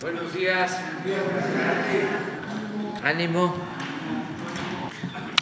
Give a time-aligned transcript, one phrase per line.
[0.00, 0.78] Buenos días.
[3.02, 3.52] Ánimo.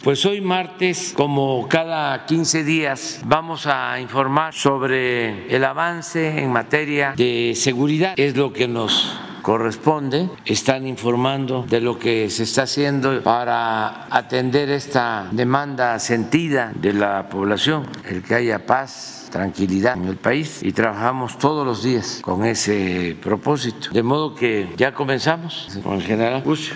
[0.03, 7.13] Pues hoy martes, como cada 15 días, vamos a informar sobre el avance en materia
[7.15, 8.15] de seguridad.
[8.17, 10.27] Es lo que nos corresponde.
[10.43, 17.29] Están informando de lo que se está haciendo para atender esta demanda sentida de la
[17.29, 22.45] población, el que haya paz tranquilidad en el país y trabajamos todos los días con
[22.45, 23.89] ese propósito.
[23.91, 26.71] De modo que ya comenzamos con el general Bush.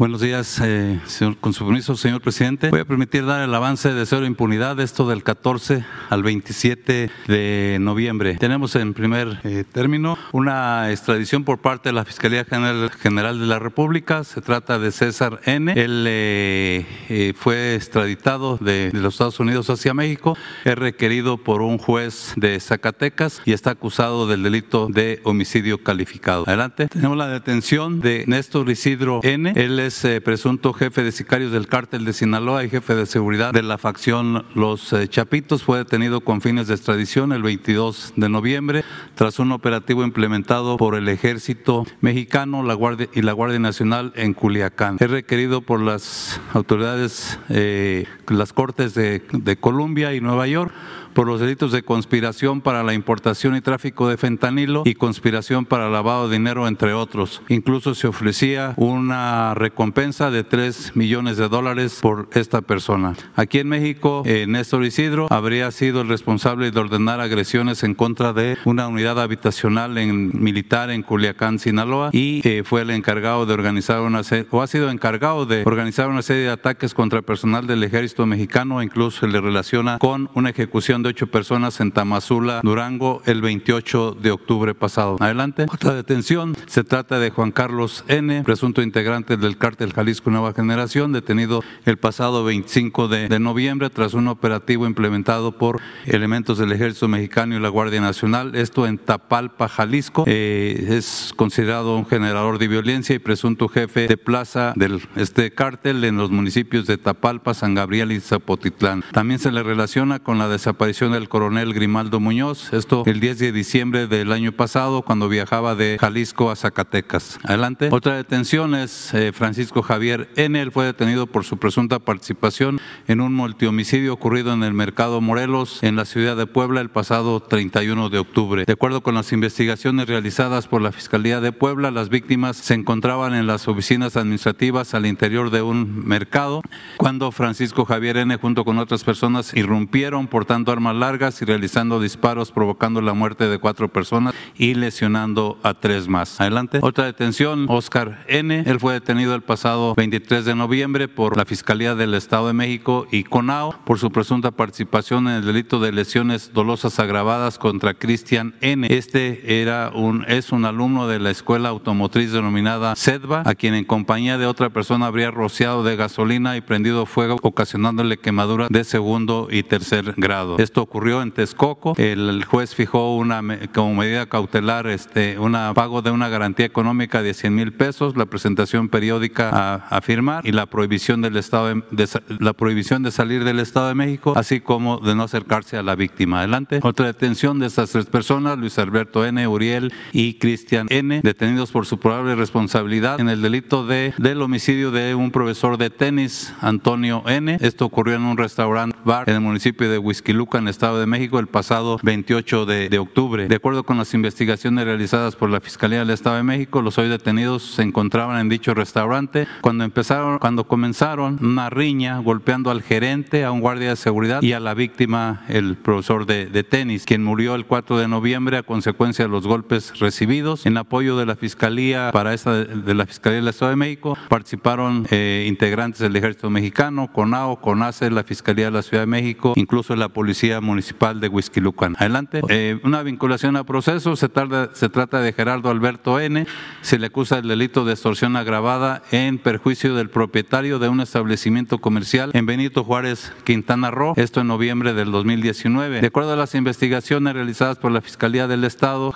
[0.00, 2.70] Buenos días, eh, señor, con su permiso, señor presidente.
[2.70, 7.76] Voy a permitir dar el avance de cero impunidad, esto del 14 al 27 de
[7.82, 8.36] noviembre.
[8.36, 13.44] Tenemos en primer eh, término una extradición por parte de la Fiscalía General, General de
[13.44, 14.24] la República.
[14.24, 15.70] Se trata de César N.
[15.76, 20.34] Él eh, fue extraditado de, de los Estados Unidos hacia México.
[20.64, 26.44] Es requerido por un juez de Zacatecas y está acusado del delito de homicidio calificado.
[26.46, 26.86] Adelante.
[26.86, 29.52] Tenemos la detención de Néstor Isidro N.
[29.56, 33.52] Él es eh, presunto jefe de sicarios del cártel de Sinaloa y jefe de seguridad
[33.52, 35.64] de la facción Los eh, Chapitos.
[35.64, 38.84] Fue detenido con fines de extradición el 22 de noviembre
[39.16, 44.32] tras un operativo implementado por el ejército mexicano la Guardia y la Guardia Nacional en
[44.32, 44.96] Culiacán.
[45.00, 50.72] Es requerido por las autoridades, eh, las cortes de Colombia y Nueva York
[51.14, 55.90] por los delitos de conspiración para la importación y tráfico de fentanilo y conspiración para
[55.90, 57.42] lavado de dinero, entre otros.
[57.48, 63.14] Incluso se ofrecía una recompensa de 3 millones de dólares por esta persona.
[63.36, 68.32] Aquí en México, eh, Néstor Isidro habría sido el responsable de ordenar agresiones en contra
[68.32, 73.54] de una unidad habitacional en, militar en Culiacán, Sinaloa, y eh, fue el encargado de
[73.54, 77.66] organizar una serie, o ha sido encargado de organizar una serie de ataques contra personal
[77.66, 82.60] del ejército mexicano, incluso se le relaciona con una ejecución de ocho personas en Tamazula,
[82.62, 85.16] Durango, el 28 de octubre pasado.
[85.20, 85.66] Adelante.
[85.72, 86.56] Otra detención.
[86.66, 91.96] Se trata de Juan Carlos N., presunto integrante del cártel Jalisco Nueva Generación, detenido el
[91.96, 97.68] pasado 25 de, noviembre tras un operativo implementado por elementos del Ejército Mexicano y la
[97.68, 98.54] Guardia Nacional.
[98.54, 100.24] Esto en Tapalpa, Jalisco.
[100.26, 106.04] Eh, es considerado un generador de violencia y presunto jefe de plaza de este cártel
[106.04, 109.02] en los municipios de Tapalpa, San Gabriel y Zapotitlán.
[109.12, 113.52] También se le relaciona con la desaparición del coronel Grimaldo Muñoz, esto el 10 de
[113.52, 117.38] diciembre del año pasado cuando viajaba de Jalisco a Zacatecas.
[117.44, 117.90] Adelante.
[117.92, 120.60] Otra detención es eh, Francisco Javier N.
[120.60, 125.80] Él fue detenido por su presunta participación en un multihomicidio ocurrido en el Mercado Morelos
[125.84, 128.64] en la ciudad de Puebla el pasado 31 de octubre.
[128.66, 133.32] De acuerdo con las investigaciones realizadas por la Fiscalía de Puebla, las víctimas se encontraban
[133.34, 136.62] en las oficinas administrativas al interior de un mercado
[136.96, 138.36] cuando Francisco Javier N.
[138.38, 143.58] junto con otras personas irrumpieron portando armas largas y realizando disparos provocando la muerte de
[143.58, 146.40] cuatro personas y lesionando a tres más.
[146.40, 146.80] Adelante.
[146.82, 148.64] Otra detención, Oscar N.
[148.66, 153.06] Él fue detenido el pasado 23 de noviembre por la Fiscalía del Estado de México
[153.10, 158.54] y CONAO por su presunta participación en el delito de lesiones dolosas agravadas contra Cristian
[158.60, 158.86] N.
[158.90, 163.84] Este era un, es un alumno de la escuela automotriz denominada SEDVA, a quien en
[163.84, 169.48] compañía de otra persona habría rociado de gasolina y prendido fuego, ocasionándole quemaduras de segundo
[169.50, 170.56] y tercer grado.
[170.76, 171.94] Ocurrió en Texcoco.
[171.96, 173.42] El juez fijó una
[173.74, 178.26] como medida cautelar este una pago de una garantía económica de 100 mil pesos, la
[178.26, 182.08] presentación periódica a, firmar y la prohibición del estado de,
[182.38, 185.94] la prohibición de salir del Estado de México, así como de no acercarse a la
[185.94, 186.38] víctima.
[186.38, 186.80] Adelante.
[186.82, 191.86] Otra detención de estas tres personas, Luis Alberto N, Uriel y Cristian N, detenidos por
[191.86, 197.22] su probable responsabilidad en el delito de del homicidio de un profesor de tenis, Antonio
[197.26, 197.58] N.
[197.60, 201.38] Esto ocurrió en un restaurante bar en el municipio de Huizquiluca, en Estado de México
[201.38, 203.48] el pasado 28 de, octubre.
[203.48, 207.08] De acuerdo con las investigaciones realizadas por la Fiscalía del Estado de México, los hoy
[207.08, 213.44] detenidos se encontraban en dicho restaurante cuando empezaron, cuando comenzaron una riña golpeando al gerente,
[213.44, 217.54] a un guardia de seguridad y a la víctima, el profesor de, tenis, quien murió
[217.54, 220.66] el 4 de noviembre a consecuencia de los golpes recibidos.
[220.66, 225.06] En apoyo de la Fiscalía para esta de la Fiscalía del Estado de México participaron
[225.10, 229.96] eh, integrantes del Ejército Mexicano, CONAO, CONACE, la Fiscalía de la Ciudad de México, incluso
[229.96, 231.94] la Policía Municipal de Huizquilucan.
[231.98, 232.40] Adelante.
[232.48, 236.46] Eh, una vinculación a proceso, se, tarda, se trata de Gerardo Alberto N.
[236.80, 241.78] Se le acusa el delito de extorsión agravada en perjuicio del propietario de un establecimiento
[241.78, 246.00] comercial en Benito Juárez, Quintana Roo, esto en noviembre del 2019.
[246.00, 249.14] De acuerdo a las investigaciones realizadas por la Fiscalía del Estado,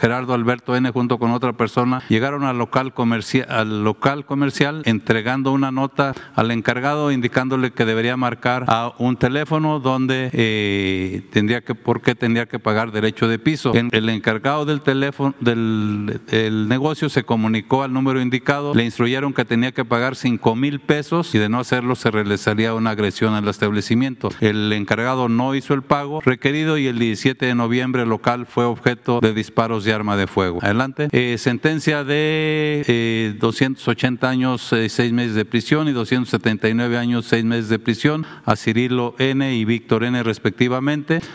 [0.00, 0.90] Gerardo Alberto N.
[0.90, 6.50] junto con otra persona llegaron al local comercial, al local comercial entregando una nota al
[6.50, 12.14] encargado indicándole que debería marcar a un teléfono donde eh, eh, tendría que, ¿por qué
[12.14, 13.72] tendría que pagar derecho de piso?
[13.74, 16.20] el encargado del teléfono del,
[16.68, 21.34] negocio se comunicó al número indicado, le instruyeron que tenía que pagar 5 mil pesos
[21.34, 24.30] y de no hacerlo se realizaría una agresión al establecimiento.
[24.40, 28.64] El encargado no hizo el pago requerido y el 17 de noviembre el local fue
[28.64, 30.58] objeto de disparos de arma de fuego.
[30.62, 31.08] Adelante.
[31.12, 37.68] Eh, sentencia de 280 eh, años, 6 meses de prisión y 279 años, 6 meses
[37.68, 40.61] de prisión a Cirilo N y Víctor N respectivamente.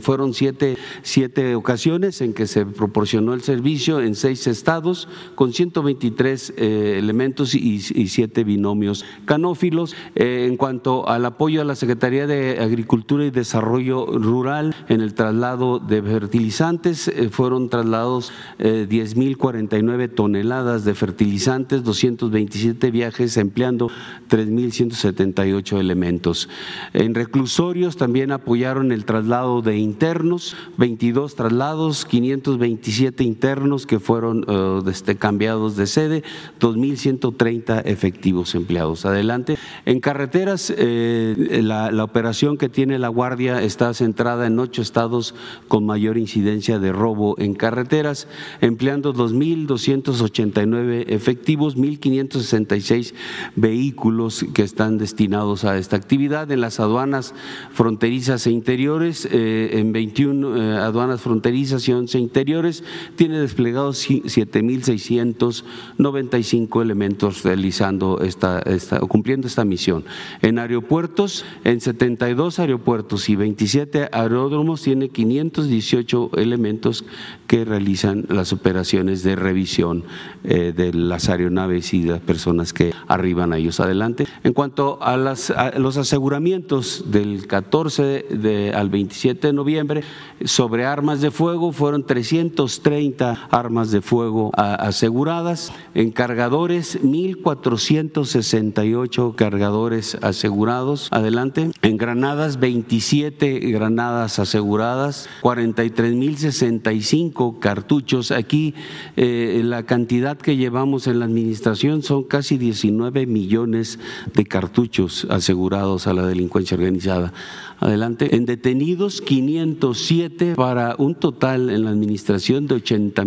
[0.01, 6.55] fueron siete, siete ocasiones en que se proporcionó el servicio en seis estados con 123
[6.57, 9.97] elementos y, siete binomios canófilos.
[10.15, 15.79] en cuanto al apoyo a la Secretaría de Agricultura y Desarrollo Rural en el traslado
[15.79, 17.09] de fertilizantes.
[17.09, 23.91] Eh, fueron trasladados eh, 10.049 toneladas de fertilizantes, 227 viajes empleando
[24.29, 26.49] 3.178 elementos.
[26.93, 34.81] En reclusorios también apoyaron el traslado de internos, 22 traslados, 527 internos que fueron eh,
[34.91, 36.23] este, cambiados de sede,
[36.61, 39.07] 2.130 efectivos empleados.
[39.07, 39.57] Adelante.
[39.87, 45.35] En carreteras, eh, la, operación que tiene la Guardia está centrada en ocho estados
[45.67, 48.29] con mayor incidencia de robo en carreteras,
[48.61, 53.15] empleando 2.289 efectivos, 1.566
[53.57, 56.51] vehículos que están destinados a esta actividad.
[56.51, 57.35] En las aduanas
[57.73, 62.85] fronterizas e interiores, eh, en 21 eh, aduanas fronterizas y 11 interiores,
[63.17, 70.05] tiene desplegados 7.695 elementos realizando esta, esta, cumpliendo esta misión.
[70.43, 77.05] En aeropuertos, en 72 aeropuertos y 27 aeródromos tiene 518 elementos
[77.47, 80.03] que realizan las operaciones de revisión
[80.43, 84.27] eh, de las aeronaves y de las personas que arriban a ellos adelante.
[84.43, 90.03] En cuanto a, los aseguramientos del 14 de, al 27 de noviembre
[90.45, 101.09] sobre armas de fuego, fueron 330 armas de fuego aseguradas, en cargadores 1.468 cargadores asegurados,
[101.11, 108.31] adelante, en granadas 27 granadas aseguradas, 43.065 cartuchos.
[108.31, 108.75] Aquí
[109.17, 113.99] eh, la cantidad que llevamos en la administración son casi 19 millones
[114.35, 117.33] de cartuchos asegurados a la delincuencia organizada.
[117.81, 118.37] Adelante.
[118.37, 122.77] En detenidos, 507 para un total en la administración de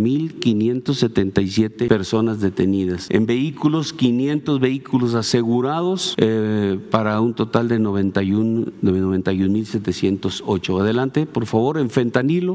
[0.08, 3.08] 80.577 personas detenidas.
[3.10, 8.74] En vehículos, 500 vehículos asegurados eh, para un total de 91.708.
[8.82, 11.78] 91, Adelante, por favor.
[11.78, 12.54] En fentanilo,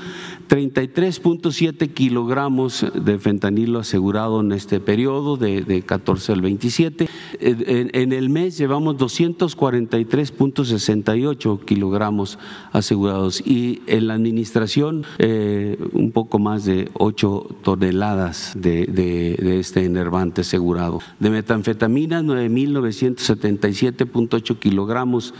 [0.48, 7.08] 33.7 kilogramos de fentanilo asegurado en este periodo de, de 14 al 27.
[7.40, 12.38] En, el mes llevamos 243.68 kilogramos kilogramos
[12.72, 17.31] asegurados y en la administración eh, un poco más de 8
[17.62, 21.00] toneladas de, este enervante asegurado.
[21.20, 25.32] De metanfetamina 9.977.8 kilogramos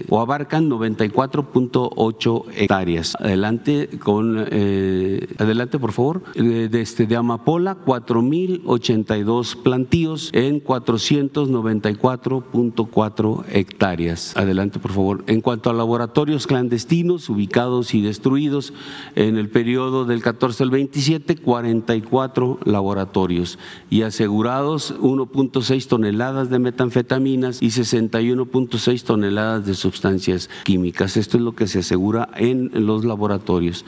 [0.09, 3.15] o abarcan 94.8 hectáreas.
[3.19, 6.23] Adelante con eh, adelante por favor.
[6.33, 14.35] De, este, de Amapola 4082 plantíos en 494.4 hectáreas.
[14.35, 15.23] Adelante por favor.
[15.27, 18.73] En cuanto a laboratorios clandestinos ubicados y destruidos
[19.15, 27.61] en el periodo del 14 al 27 44 laboratorios y asegurados 1.6 toneladas de metanfetaminas
[27.61, 31.17] y 61.6 toneladas de sustancias químicas.
[31.17, 33.85] Esto es lo que se asegura en los laboratorios.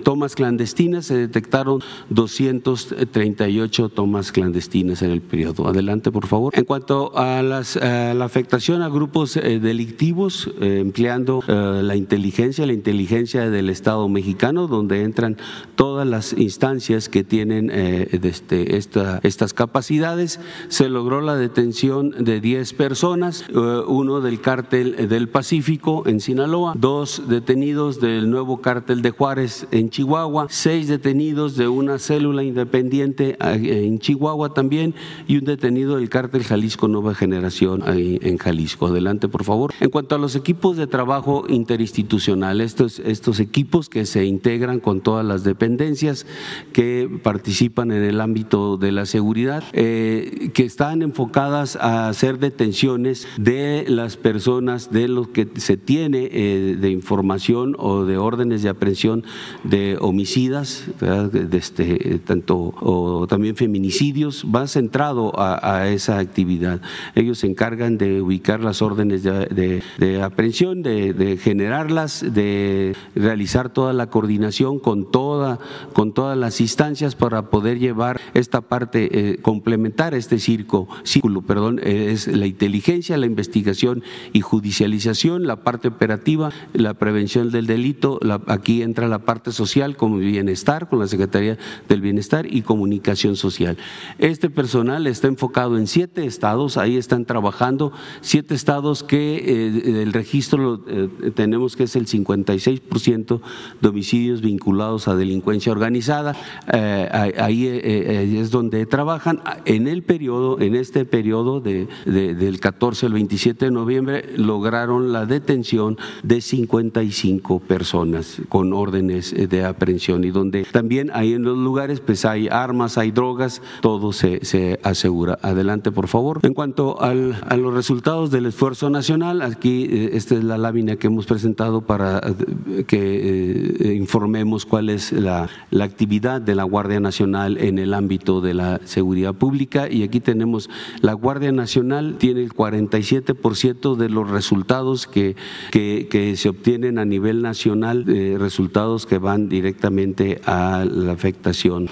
[0.05, 5.66] tomas clandestinas se detectaron 238 tomas clandestinas en el periodo.
[5.66, 6.57] Adelante, por favor.
[6.57, 12.66] En cuanto a la eh, la afectación a grupos eh, delictivos, eh, empleando la inteligencia,
[12.66, 15.38] la inteligencia del Estado mexicano, donde entran
[15.75, 20.40] todas las instancias que tienen este, estas capacidades.
[20.69, 27.23] Se logró la detención de 10 personas, uno del cártel del Pacífico en Sinaloa, dos
[27.29, 33.99] detenidos del nuevo cártel de Juárez en Chihuahua, seis detenidos de una célula independiente en
[33.99, 34.95] Chihuahua también
[35.27, 38.87] y un detenido del cártel Jalisco Nueva Generación en Jalisco.
[38.87, 39.72] Adelante, por favor.
[39.80, 45.00] En cuanto a los equipos de trabajo interinstitucional, estos, estos equipos que se integran con
[45.00, 46.26] todas las dependencias
[46.72, 53.26] que participan en el ámbito de la seguridad, eh, que están enfocadas a hacer detenciones
[53.37, 58.68] de las personas, de lo que se tiene eh, de información o de órdenes de
[58.68, 59.24] aprehensión
[59.64, 66.80] de homicidas, de este, tanto o también feminicidios, va centrado a, a esa actividad.
[67.14, 69.83] Ellos se encargan de ubicar las órdenes de,
[70.22, 75.59] aprehensión, de, generarlas, de realizar toda la coordinación con, toda,
[75.92, 81.81] con todas las instancias para poder llevar esta parte, eh, complementar este circo, círculo, perdón,
[81.83, 88.18] eh, es la inteligencia, la investigación y judicialización, la parte operativa, la prevención del delito,
[88.46, 93.77] aquí entra la parte social como bienestar, con la Secretaría del Bienestar y comunicación social.
[94.18, 100.12] Este personal está enfocado en siete estados, ahí están trabajando, siete estados que eh, el
[100.12, 103.40] registro eh, tenemos que es el 56%
[103.81, 106.37] de homicidios vinculados a delincuencia organizada,
[106.72, 109.40] eh, ahí es donde trabajan.
[109.64, 115.26] En el periodo, en este periodo de, del 14 al 27 de noviembre, lograron la
[115.26, 122.00] detención de 55 personas con órdenes de aprehensión y donde también ahí en los lugares
[122.00, 125.38] pues hay armas, hay drogas, todo se, se asegura.
[125.42, 126.40] Adelante, por favor.
[126.42, 130.97] En cuanto a a los resultados del esfuerzo nacional, aquí eh, esta es la lámina
[130.97, 137.01] que hemos presentado para eh, que informemos cuál es la, la actividad de la Guardia
[137.01, 140.69] Nacional en el ámbito de la seguridad pública y aquí tenemos
[141.01, 145.37] la Guardia Nacional tiene el 47% de los resultados que,
[145.71, 148.05] que, se obtienen a nivel nacional,
[148.38, 151.88] resultados que van directamente a la afectación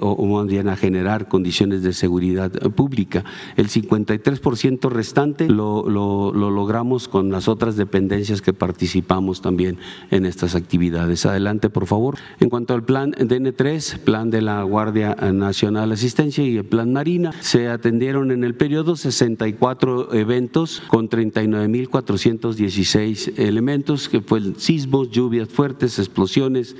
[0.00, 3.24] o, o a generar condiciones de seguridad pública.
[3.56, 4.53] El 53%
[4.90, 9.78] restante lo, lo, logramos con las otras dependencias que participamos también
[10.10, 11.26] en estas actividades.
[11.26, 12.18] Adelante, por favor.
[12.40, 17.32] En cuanto al plan DN3, plan de la Guardia Nacional Asistencia y el plan Marina,
[17.40, 25.98] se atendieron en el periodo 64 eventos con 39.416 elementos, que fue sismos, lluvias fuertes,
[25.98, 26.76] explosiones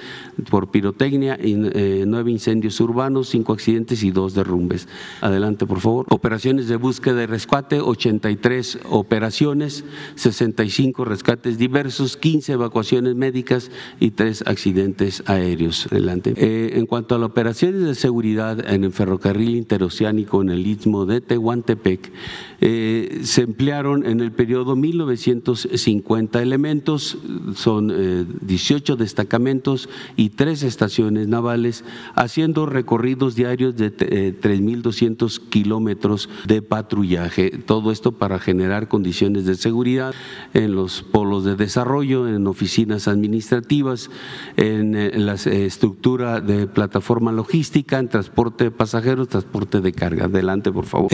[0.51, 4.89] por pirotecnia, eh, nueve incendios urbanos, cinco accidentes y dos derrumbes.
[5.21, 6.07] Adelante, por favor.
[6.11, 9.85] Operaciones de búsqueda y rescate, 83 operaciones,
[10.17, 15.87] 65 rescates diversos, 15 evacuaciones médicas y tres accidentes aéreos.
[15.91, 16.35] Adelante.
[16.37, 21.07] Eh, en cuanto a las operaciones de seguridad en el ferrocarril interoceánico en el istmo
[21.07, 22.13] de Tehuantepec,
[22.61, 27.19] eh, se emplearon en el periodo 1950 elementos,
[27.55, 27.93] son
[28.41, 37.54] 18 destacamentos y tres estaciones navales, haciendo recorridos diarios de 3.200 eh, kilómetros de patrullaje.
[37.59, 40.15] Todo esto para generar condiciones de seguridad
[40.53, 44.11] en los polos de desarrollo, en oficinas administrativas,
[44.57, 50.27] en, eh, la estructura de plataforma logística, en transporte de pasajeros, transporte de carga.
[50.27, 51.11] Adelante, por favor.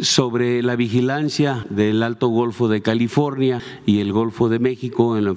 [0.00, 5.34] Sobre la vigilancia del Alto Golfo de California y el Golfo de México en la,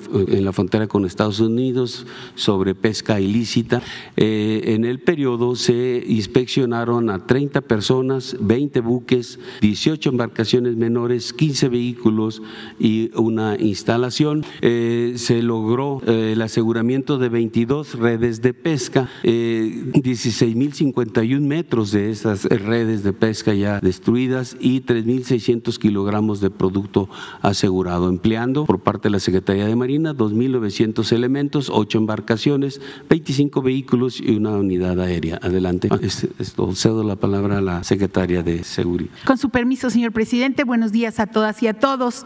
[0.53, 3.81] frontera con Estados Unidos sobre pesca ilícita.
[4.15, 11.69] Eh, en el periodo se inspeccionaron a 30 personas, 20 buques, 18 embarcaciones menores, 15
[11.69, 12.43] vehículos
[12.79, 14.45] y una instalación.
[14.61, 22.45] Eh, se logró eh, el aseguramiento de 22 redes de pesca, 16.051 metros de esas
[22.45, 27.09] redes de pesca ya destruidas y 3.600 kilogramos de producto
[27.41, 34.19] asegurado, empleando por parte de la Secretaría de Marina 2.900 elementos, 8 embarcaciones, 25 vehículos
[34.21, 35.39] y una unidad aérea.
[35.41, 35.89] Adelante.
[36.39, 39.11] Esto, cedo la palabra a la Secretaria de Seguridad.
[39.25, 42.25] Con su permiso, señor presidente, buenos días a todas y a todos.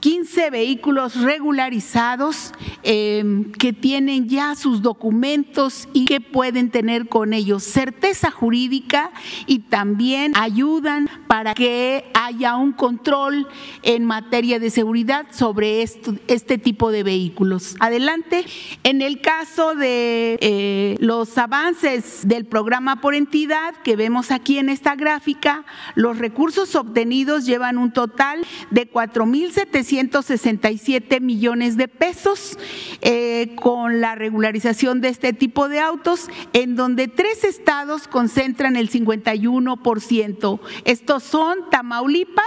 [0.00, 2.52] 15 vehículos regularizados
[2.82, 9.10] em, que tienen ya sus documentos y que pueden tener con ellos certeza jurídica
[9.46, 13.48] y también ayudan para que haya un control
[13.82, 17.76] en materia de seguridad sobre este tipo de vehículos.
[17.80, 18.44] Adelante.
[18.84, 24.68] En el caso de eh, los avances del programa por entidad que vemos aquí en
[24.68, 32.58] esta gráfica, los recursos obtenidos llevan un total de 4 1.767 millones de pesos
[33.00, 38.90] eh, con la regularización de este tipo de autos, en donde tres estados concentran el
[38.90, 40.60] 51%.
[40.84, 42.44] Estos son Tamaulipas,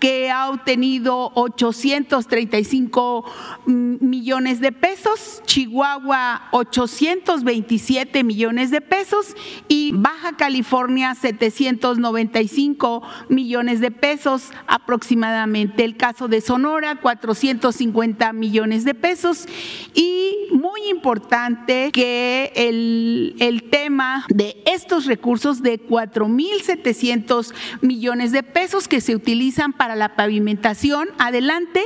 [0.00, 3.24] que ha obtenido 835
[3.66, 9.34] millones de pesos, Chihuahua 827 millones de pesos
[9.68, 15.84] y Baja California 795 millones de pesos aproximadamente.
[15.84, 19.46] El caso de Sonora, 450 millones de pesos.
[19.94, 27.52] Y muy importante que el, el tema de estos recursos de 4.700
[27.82, 31.82] millones de pesos que se utilizan para la pavimentación adelante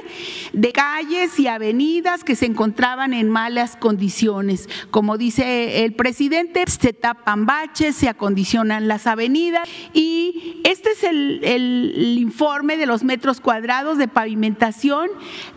[0.52, 4.68] de calles y avenidas que se encontraban en malas condiciones.
[4.92, 11.40] Como dice el presidente, se tapan baches, se acondicionan las avenidas y este es el,
[11.42, 14.19] el informe de los metros cuadrados de pavimentación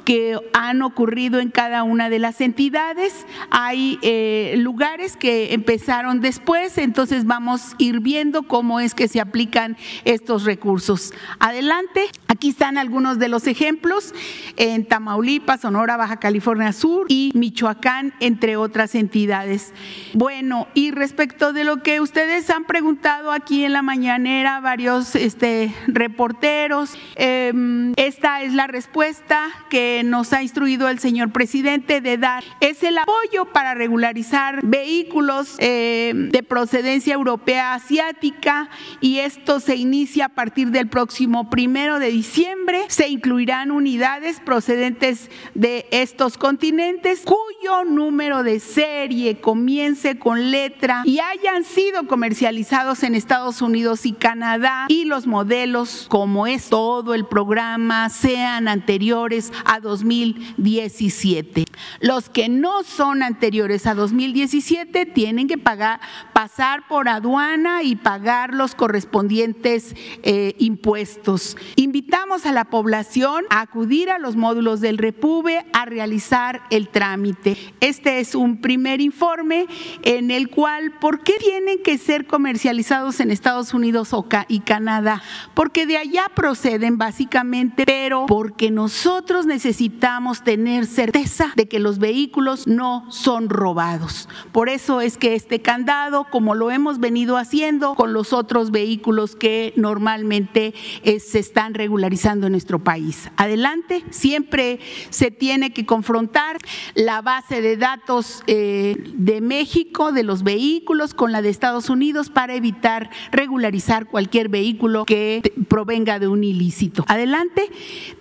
[0.06, 3.26] que han ocurrido en cada una de las entidades.
[3.49, 9.19] Hay eh, lugares que empezaron después, entonces vamos a ir viendo cómo es que se
[9.19, 11.13] aplican estos recursos.
[11.39, 12.10] Adelante.
[12.28, 14.12] Aquí están algunos de los ejemplos
[14.58, 19.71] en Tamaulipas, Sonora, Baja California Sur y Michoacán, entre otras entidades.
[20.13, 25.73] Bueno, y respecto de lo que ustedes han preguntado aquí en la mañanera, varios este,
[25.86, 32.44] reporteros, em, esta es la respuesta que nos ha instruido el señor presidente de dar.
[32.60, 38.70] Es el apoyo para regularizar vehículos em, de procedencia europea asiática
[39.02, 42.86] y esto se inicia a partir del próximo primero de diciembre.
[42.88, 51.20] Se incluirán unidades procedentes de estos continentes cuyo número de serie comience con letra y
[51.20, 57.26] hayan sido comercializados en Estados Unidos y Canadá y los modelos como es todo el
[57.26, 61.65] programa sean anteriores a 2017.
[62.00, 68.74] Los que no son anteriores a 2017 tienen que pasar por aduana y pagar los
[68.74, 71.58] correspondientes eh, impuestos.
[71.76, 77.56] Invitamos a la población a acudir a los módulos del Repube a realizar el trámite.
[77.82, 79.67] Este es un primer informe
[80.02, 84.10] en el cual, ¿por qué tienen que ser comercializados en Estados Unidos
[84.48, 85.22] y Canadá?
[85.54, 92.67] Porque de allá proceden básicamente, pero porque nosotros necesitamos tener certeza de que los vehículos
[92.67, 94.29] no son robados.
[94.51, 99.36] Por eso es que este candado, como lo hemos venido haciendo con los otros vehículos
[99.36, 103.29] que normalmente eh, se están regularizando en nuestro país.
[103.38, 106.57] Adelante, siempre se tiene que confrontar
[106.95, 112.29] la base de datos eh, de México, de los vehículos, con la de Estados Unidos
[112.29, 117.03] para evitar regularizar cualquier vehículo que provenga de un ilícito.
[117.07, 117.69] Adelante.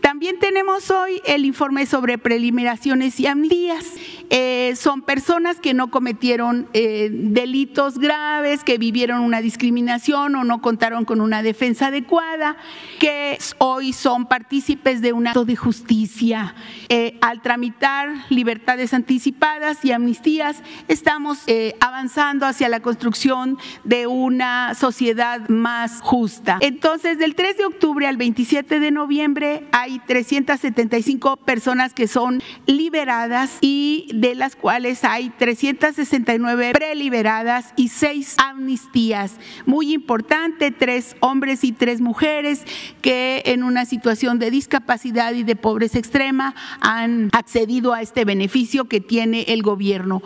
[0.02, 3.86] También tenemos hoy el informe sobre preliminaciones y amnistías.
[4.34, 10.62] Eh, son personas que no cometieron eh, delitos graves, que vivieron una discriminación o no
[10.62, 12.56] contaron con una defensa adecuada,
[12.98, 16.54] que hoy son partícipes de un acto de justicia.
[16.88, 21.40] Eh, al tramitar libertades anticipadas y amnistías, estamos
[21.80, 26.56] avanzando hacia la construcción de una sociedad más justa.
[26.60, 33.58] Entonces, del 3 de octubre al 27 de noviembre hay 375 personas que son liberadas
[33.60, 39.34] y de las cuales hay 369 preliberadas y seis amnistías.
[39.66, 42.62] Muy importante, tres hombres y tres mujeres
[43.00, 48.84] que en una situación de discapacidad y de pobreza extrema han accedido a este beneficio
[48.84, 50.22] que tiene el gobierno.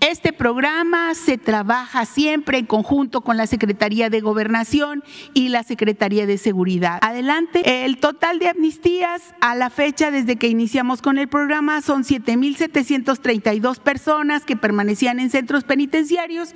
[0.00, 6.26] Este programa se trabaja siempre en conjunto con la Secretaría de Gobernación y la Secretaría
[6.26, 6.98] de Seguridad.
[7.00, 7.84] Adelante.
[7.84, 12.04] El total de amnistías a la fecha desde que iniciamos con el programa son
[13.42, 16.54] 7.732 personas que permanecían en centros penitenciarios.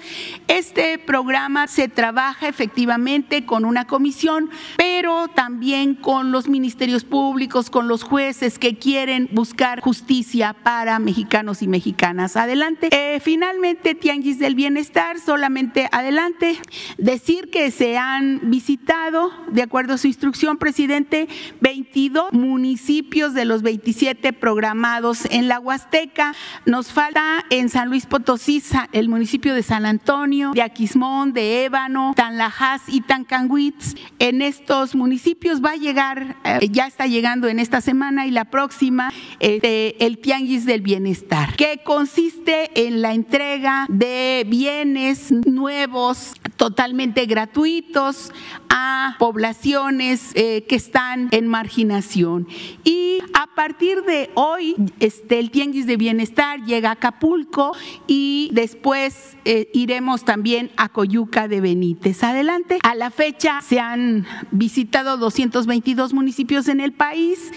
[0.49, 7.88] Este programa se trabaja efectivamente con una comisión, pero también con los ministerios públicos, con
[7.88, 12.37] los jueces que quieren buscar justicia para mexicanos y mexicanas.
[12.37, 12.88] Adelante.
[12.92, 16.59] Eh, finalmente, Tianguis del Bienestar, solamente adelante.
[16.99, 21.29] Decir que se han visitado, de acuerdo a su instrucción, presidente,
[21.61, 26.35] 22 municipios de los 27 programados en la Huasteca.
[26.64, 32.12] Nos falta en San Luis Potosí el municipio de San Antonio, de Aquismón, de Ébano,
[32.14, 33.96] Tanlajas y Tancanguitz.
[34.20, 38.44] En estos municipios va a llegar, eh, ya está llegando en esta semana y la
[38.44, 47.27] próxima, este, el Tianguis del Bienestar, que consiste en la entrega de bienes nuevos, totalmente
[47.27, 48.31] gratuitos
[48.68, 52.46] a poblaciones eh, que están en marginación.
[52.85, 59.37] Y a partir de hoy, este, el Tianguis de Bienestar llega a Acapulco y después
[59.45, 62.23] eh, iremos también a Coyuca de Benítez.
[62.23, 62.79] Adelante.
[62.83, 67.53] A la fecha se han visitado 222 municipios en el país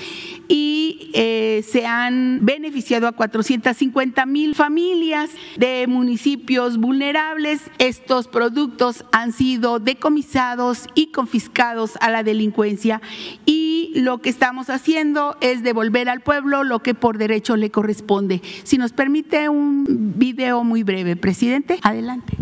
[0.47, 7.61] y eh, se han beneficiado a 450 mil familias de municipios vulnerables.
[7.79, 13.01] Estos productos han sido decomisados y confiscados a la delincuencia
[13.45, 18.41] y lo que estamos haciendo es devolver al pueblo lo que por derecho le corresponde.
[18.63, 19.85] Si nos permite un
[20.17, 22.37] video muy breve, presidente, adelante.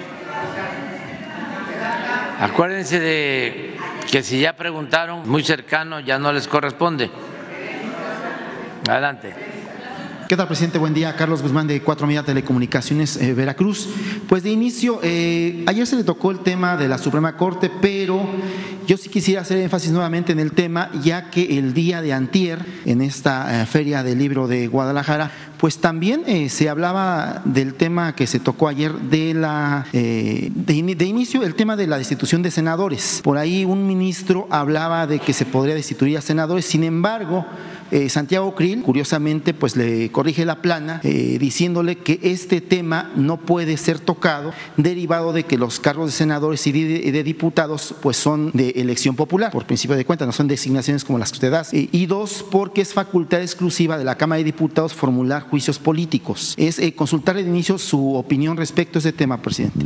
[2.40, 3.78] Acuérdense de
[4.12, 7.10] que si ya preguntaron muy cercano, ya no les corresponde.
[8.88, 9.57] Adelante.
[10.28, 10.78] ¿Qué tal, presidente?
[10.78, 11.16] Buen día.
[11.16, 13.88] Carlos Guzmán de Cuatro Media Telecomunicaciones, eh, Veracruz.
[14.28, 18.28] Pues de inicio, eh, ayer se le tocó el tema de la Suprema Corte, pero
[18.86, 22.60] yo sí quisiera hacer énfasis nuevamente en el tema, ya que el día de antier,
[22.84, 28.28] en esta eh, Feria del Libro de Guadalajara, pues también se hablaba del tema que
[28.28, 33.22] se tocó ayer de la de, de, inicio, el tema de la destitución de senadores.
[33.24, 37.44] Por ahí un ministro hablaba de que se podría destituir a senadores, sin embargo,
[37.92, 43.38] eh, Santiago Krill, curiosamente, pues le corrige la plana eh, diciéndole que este tema no
[43.38, 48.52] puede ser tocado derivado de que los cargos de senadores y de, diputados pues son
[48.54, 51.78] de elección popular, por principio de cuenta, no son designaciones como las que usted hace.
[51.78, 56.54] Eh, y dos, porque es facultad exclusiva de la Cámara de Diputados formular juicios políticos.
[56.58, 59.86] Es consultar de inicio su opinión respecto a ese tema, presidente.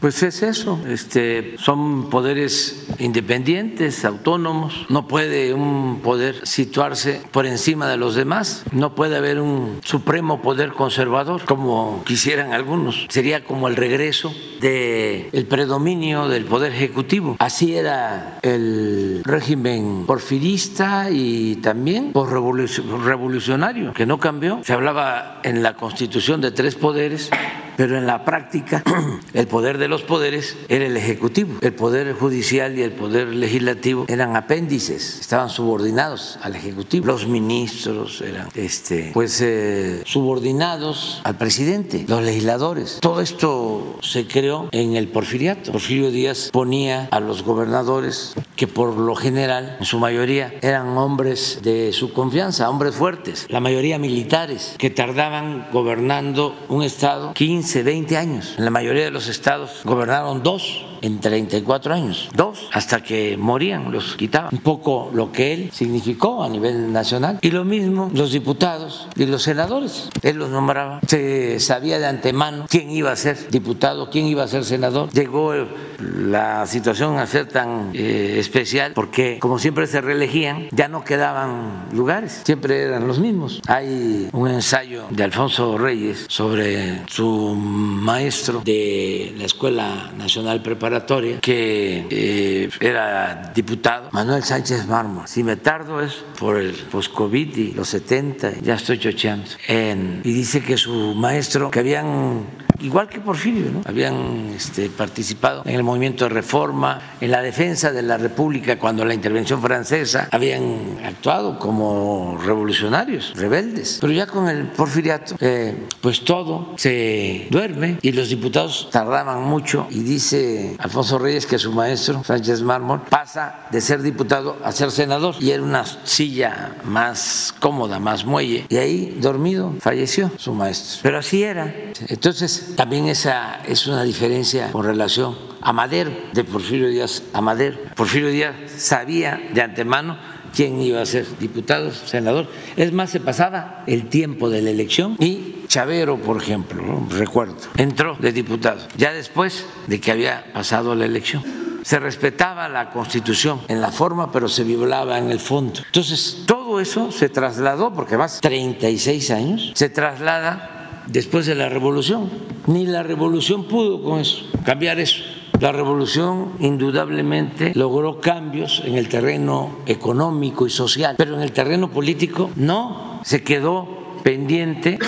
[0.00, 7.96] Pues es eso, este, son poderes independientes, autónomos, no puede un poder situarse encima de
[7.96, 8.64] los demás.
[8.72, 13.06] No puede haber un supremo poder conservador como quisieran algunos.
[13.08, 17.36] Sería como el regreso del el predominio del poder ejecutivo.
[17.38, 24.60] Así era el régimen porfirista y también revolucionario, que no cambió.
[24.64, 27.30] Se hablaba en la constitución de tres poderes
[27.76, 28.82] pero en la práctica
[29.34, 34.04] el poder de los poderes era el ejecutivo, el poder judicial y el poder legislativo
[34.08, 42.04] eran apéndices, estaban subordinados al ejecutivo, los ministros eran este, pues eh, subordinados al presidente,
[42.08, 42.98] los legisladores.
[43.00, 45.72] Todo esto se creó en el porfiriato.
[45.72, 51.60] Porfirio Díaz ponía a los gobernadores que por lo general, en su mayoría, eran hombres
[51.62, 58.16] de su confianza, hombres fuertes, la mayoría militares, que tardaban gobernando un estado 15, 20
[58.16, 58.54] años.
[58.58, 63.90] En la mayoría de los estados gobernaron dos en 34 años, dos, hasta que morían,
[63.90, 64.50] los quitaban.
[64.52, 67.38] Un poco lo que él significó a nivel nacional.
[67.42, 70.08] Y lo mismo los diputados y los senadores.
[70.22, 71.00] Él los nombraba.
[71.06, 75.10] Se sabía de antemano quién iba a ser diputado, quién iba a ser senador.
[75.12, 75.52] Llegó
[75.98, 81.88] la situación a ser tan eh, especial porque como siempre se reelegían, ya no quedaban
[81.92, 83.60] lugares, siempre eran los mismos.
[83.66, 90.91] Hay un ensayo de Alfonso Reyes sobre su maestro de la Escuela Nacional Preparatoria
[91.40, 95.26] que eh, era diputado, Manuel Sánchez Mármol.
[95.26, 99.50] Si me tardo es por el post-COVID y los 70, ya estoy chocheando.
[99.68, 102.46] y dice que su maestro, que habían
[102.82, 103.82] igual que Porfirio, ¿no?
[103.84, 109.04] habían este, participado en el movimiento de reforma, en la defensa de la República cuando
[109.04, 113.98] la intervención francesa, habían actuado como revolucionarios, rebeldes.
[114.00, 119.86] Pero ya con el porfiriato, eh, pues todo se duerme y los diputados tardaban mucho
[119.90, 124.90] y dice Alfonso Reyes que su maestro, Sánchez Mármol, pasa de ser diputado a ser
[124.90, 130.98] senador y era una silla más cómoda, más muelle y ahí dormido falleció su maestro.
[131.02, 131.72] Pero así era.
[132.08, 137.78] Entonces, también esa es una diferencia con relación a Madero, de Porfirio Díaz a Madero.
[137.94, 140.18] Porfirio Díaz sabía de antemano
[140.54, 142.48] quién iba a ser diputado, senador.
[142.76, 148.14] Es más, se pasaba el tiempo de la elección y Chavero, por ejemplo, recuerdo, entró
[148.20, 151.42] de diputado, ya después de que había pasado la elección.
[151.82, 155.80] Se respetaba la constitución en la forma, pero se violaba en el fondo.
[155.86, 162.28] Entonces, todo eso se trasladó, porque más 36 años, se traslada después de la revolución.
[162.66, 165.22] Ni la revolución pudo con eso, cambiar eso.
[165.58, 171.90] La revolución indudablemente logró cambios en el terreno económico y social, pero en el terreno
[171.90, 174.98] político no, se quedó pendiente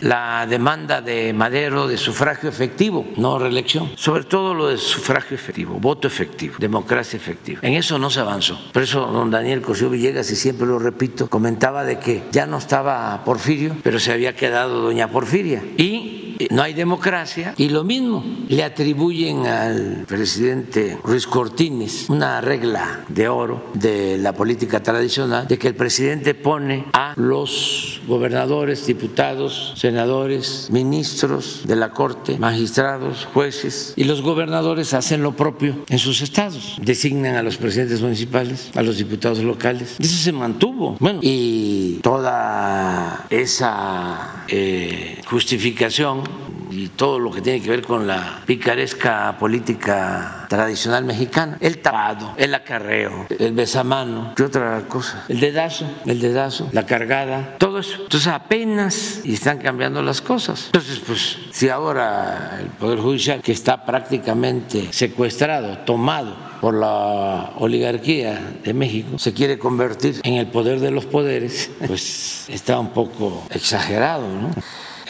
[0.00, 5.78] la demanda de Madero de sufragio efectivo, no reelección, sobre todo lo de sufragio efectivo,
[5.78, 7.60] voto efectivo, democracia efectiva.
[7.62, 8.58] En eso no se avanzó.
[8.72, 12.58] Por eso don Daniel Cosío Villegas, y siempre lo repito, comentaba de que ya no
[12.58, 15.62] estaba Porfirio, pero se había quedado doña Porfiria.
[15.76, 16.19] Y
[16.50, 23.28] no hay democracia y lo mismo le atribuyen al presidente Ruiz Cortines una regla de
[23.28, 30.68] oro de la política tradicional de que el presidente pone a los gobernadores, diputados, senadores,
[30.70, 36.76] ministros de la Corte, magistrados, jueces y los gobernadores hacen lo propio en sus estados,
[36.80, 39.96] designan a los presidentes municipales, a los diputados locales.
[39.98, 40.96] Eso se mantuvo.
[41.00, 46.22] Bueno, y toda esa eh, justificación
[46.70, 52.34] y todo lo que tiene que ver con la picaresca política tradicional mexicana, el tapado,
[52.36, 55.24] el acarreo, el besamano, ¿qué otra cosa?
[55.28, 58.02] El dedazo, el dedazo, la cargada, todo eso.
[58.02, 60.66] Entonces apenas están cambiando las cosas.
[60.66, 68.38] Entonces, pues, si ahora el Poder Judicial, que está prácticamente secuestrado, tomado por la oligarquía
[68.62, 73.46] de México se quiere convertir en el poder de los poderes, pues está un poco
[73.50, 74.50] exagerado, ¿no?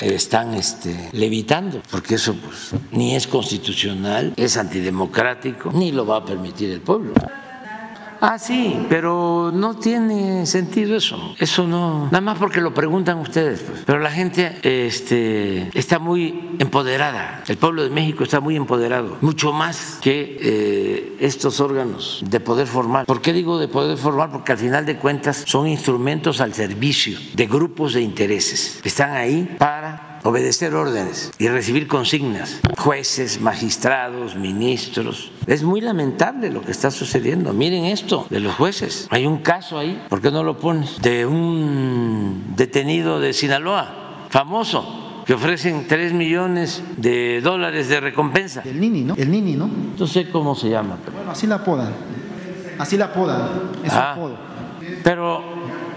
[0.00, 6.24] Están este, levitando, porque eso pues, ni es constitucional, es antidemocrático, ni lo va a
[6.24, 7.12] permitir el pueblo.
[8.20, 11.34] Ah, sí, pero no tiene sentido eso.
[11.38, 13.60] Eso no, nada más porque lo preguntan ustedes.
[13.60, 13.82] Pues.
[13.86, 17.42] Pero la gente este, está muy empoderada.
[17.48, 22.66] El pueblo de México está muy empoderado, mucho más que eh, estos órganos de poder
[22.66, 23.06] formal.
[23.06, 24.30] ¿Por qué digo de poder formal?
[24.30, 29.12] Porque al final de cuentas son instrumentos al servicio de grupos de intereses que están
[29.12, 35.32] ahí para obedecer órdenes y recibir consignas, jueces, magistrados, ministros.
[35.46, 37.52] Es muy lamentable lo que está sucediendo.
[37.52, 39.06] Miren esto de los jueces.
[39.10, 41.00] Hay un caso ahí, ¿por qué no lo pones?
[41.00, 48.62] De un detenido de Sinaloa, famoso, que ofrecen 3 millones de dólares de recompensa.
[48.64, 49.14] El Nini, ¿no?
[49.16, 49.70] El Nini, ¿no?
[49.98, 50.96] No sé cómo se llama.
[51.14, 51.92] Bueno, así la apodan.
[52.78, 53.48] Así la apodan.
[53.84, 54.12] Es Ah.
[54.12, 54.36] apodo.
[55.04, 55.42] Pero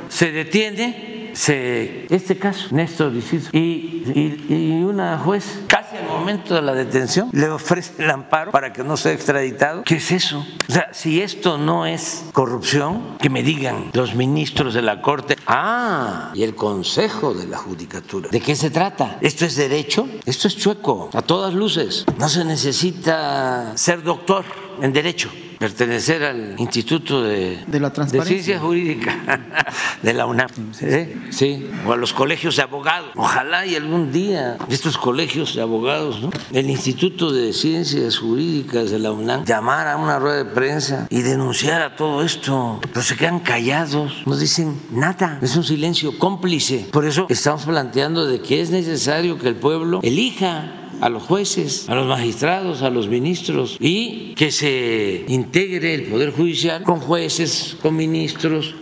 [0.09, 6.55] se detiene se, este caso, Néstor Isidro, y, y- y una juez, casi al momento
[6.55, 9.83] de la detención, le ofrece el amparo para que no sea extraditado.
[9.83, 10.45] ¿Qué es eso?
[10.69, 15.35] O sea, si esto no es corrupción, que me digan los ministros de la Corte,
[15.47, 19.17] ah, y el Consejo de la Judicatura, ¿de qué se trata?
[19.21, 20.07] ¿Esto es derecho?
[20.25, 22.05] Esto es chueco, a todas luces.
[22.17, 24.45] No se necesita ser doctor
[24.81, 25.29] en derecho
[25.63, 28.35] pertenecer al Instituto de, De la Transparencia.
[28.35, 29.47] Ciencia Jurídica
[30.03, 30.49] de la UNAM,
[30.81, 31.15] ¿eh?
[31.29, 33.11] sí, o a los colegios de abogados.
[33.15, 36.31] Ojalá y algún día estos colegios de abogados, ¿no?
[36.51, 41.21] el Instituto de Ciencias Jurídicas de la UNAM, llamara a una rueda de prensa y
[41.21, 46.89] denunciara todo esto, pero se quedan callados, no dicen nada, es un silencio cómplice.
[46.91, 51.89] Por eso estamos planteando de que es necesario que el pueblo elija a los jueces,
[51.89, 57.77] a los magistrados, a los ministros y que se integre el Poder Judicial con jueces,
[57.81, 58.75] con ministros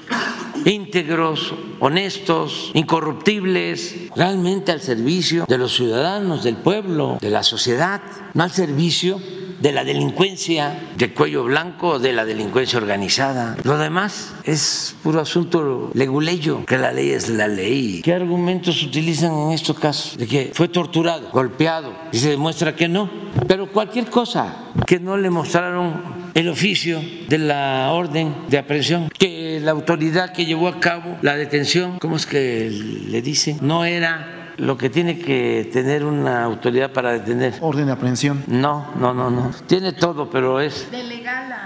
[0.66, 8.01] íntegros, honestos, incorruptibles, realmente al servicio de los ciudadanos, del pueblo, de la sociedad,
[8.34, 9.20] no al servicio
[9.62, 13.57] de la delincuencia de cuello blanco, de la delincuencia organizada.
[13.64, 18.01] Lo demás es puro asunto leguleyo, que la ley es la ley.
[18.03, 20.18] ¿Qué argumentos utilizan en estos casos?
[20.18, 23.09] De que fue torturado, golpeado, y se demuestra que no.
[23.47, 24.55] Pero cualquier cosa
[24.86, 30.45] que no le mostraron el oficio de la orden de aprehensión, que la autoridad que
[30.45, 33.59] llevó a cabo la detención, ¿cómo es que le dicen?
[33.62, 37.55] No era lo que tiene que tener una autoridad para detener.
[37.61, 38.43] Orden de aprehensión.
[38.47, 39.51] No, no, no, no.
[39.67, 40.87] Tiene todo, pero es.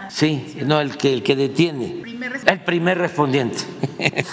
[0.09, 2.03] Sí, no, el que, el que detiene.
[2.45, 3.57] El primer respondiente.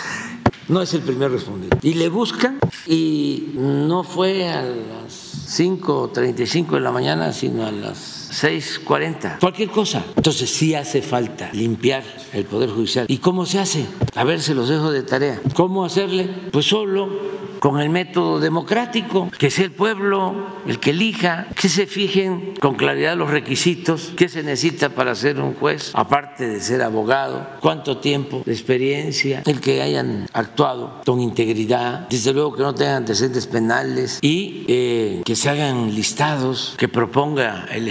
[0.69, 1.77] No es el primer respondiente.
[1.83, 8.22] Y le buscan y no fue a las 5.35 de la mañana, sino a las
[8.33, 9.39] 6.40.
[9.41, 10.05] Cualquier cosa.
[10.17, 12.03] Entonces sí hace falta limpiar
[12.33, 13.07] el Poder Judicial.
[13.09, 13.87] ¿Y cómo se hace?
[14.15, 15.41] A ver, se los dejo de tarea.
[15.55, 16.29] ¿Cómo hacerle?
[16.51, 20.35] Pues solo con el método democrático, que sea el pueblo
[20.67, 25.39] el que elija, que se fijen con claridad los requisitos, qué se necesita para ser
[25.39, 31.21] un juez, aparte de ser abogado, cuánto tiempo de experiencia, el que hayan actuado con
[31.21, 36.89] integridad, desde luego que no tengan antecedentes penales y eh, que se hagan listados, que
[36.89, 37.87] proponga el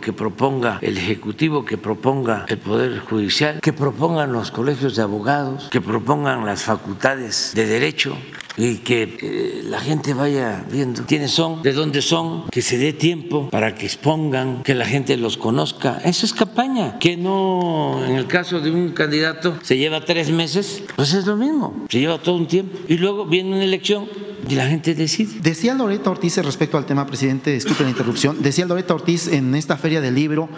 [0.00, 5.68] que proponga el ejecutivo, que proponga el poder judicial, que propongan los colegios de abogados,
[5.70, 8.16] que propongan las facultades de derecho
[8.56, 12.92] y que eh, la gente vaya viendo quiénes son, de dónde son, que se dé
[12.92, 16.00] tiempo para que expongan, que la gente los conozca.
[16.04, 20.82] Eso es campaña, que no en el caso de un candidato se lleva tres meses,
[20.96, 24.08] pues es lo mismo, se lleva todo un tiempo y luego viene una elección
[24.48, 25.40] y la gente decide.
[25.40, 29.76] Decía Loreta Ortiz respecto al tema, presidente, disculpe la interrupción, decía Loreta Ortiz en esta
[29.76, 30.48] feria del libro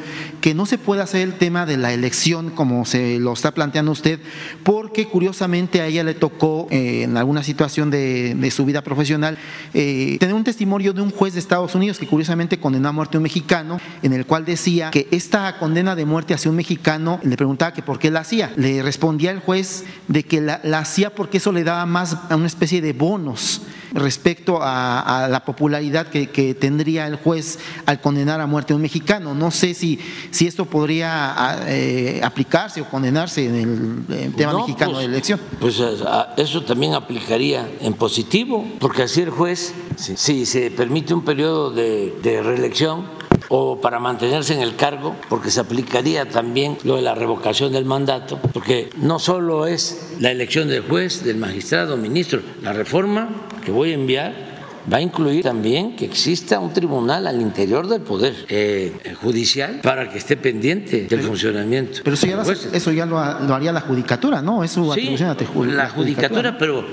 [0.41, 3.93] que no se puede hacer el tema de la elección como se lo está planteando
[3.93, 4.21] usted,
[4.63, 9.39] porque curiosamente a ella le tocó eh, en alguna situación de, su vida profesional
[9.73, 13.17] eh, tener un testimonio de un juez de Estados Unidos que curiosamente condenó a muerte
[13.17, 17.21] a un mexicano, en el cual decía que esta condena de muerte hacia un mexicano,
[17.23, 18.53] le preguntaba que por qué la hacía.
[18.57, 22.37] Le respondía el juez de que la, la hacía porque eso le daba más a
[22.37, 23.63] una especie de bonos
[23.95, 29.35] respecto a, la popularidad que, tendría el juez al condenar a muerte a un mexicano.
[29.35, 29.99] No sé si,
[30.31, 35.41] si esto podría eh, aplicarse o condenarse en el, tema mexicano pues, de elección.
[35.61, 35.83] Pues
[36.37, 42.15] eso también aplicaría en positivo, porque así el juez, si, se permite un periodo de,
[42.23, 43.07] de reelección,
[43.49, 47.85] o para mantenerse en el cargo, porque se aplicaría también lo de la revocación del
[47.85, 53.29] mandato, porque no solo es la elección del juez, del magistrado, ministro, la reforma
[53.65, 54.55] que voy a enviar
[54.93, 60.11] va a incluir también que exista un tribunal al interior del Poder eh, Judicial para
[60.11, 62.01] que esté pendiente del funcionamiento.
[62.05, 62.43] Pero eso ya,
[62.73, 64.63] eso ya lo, haría la Judicatura, ¿no?
[64.63, 65.37] Es su atribución a
[65.75, 66.85] la Judicatura, pero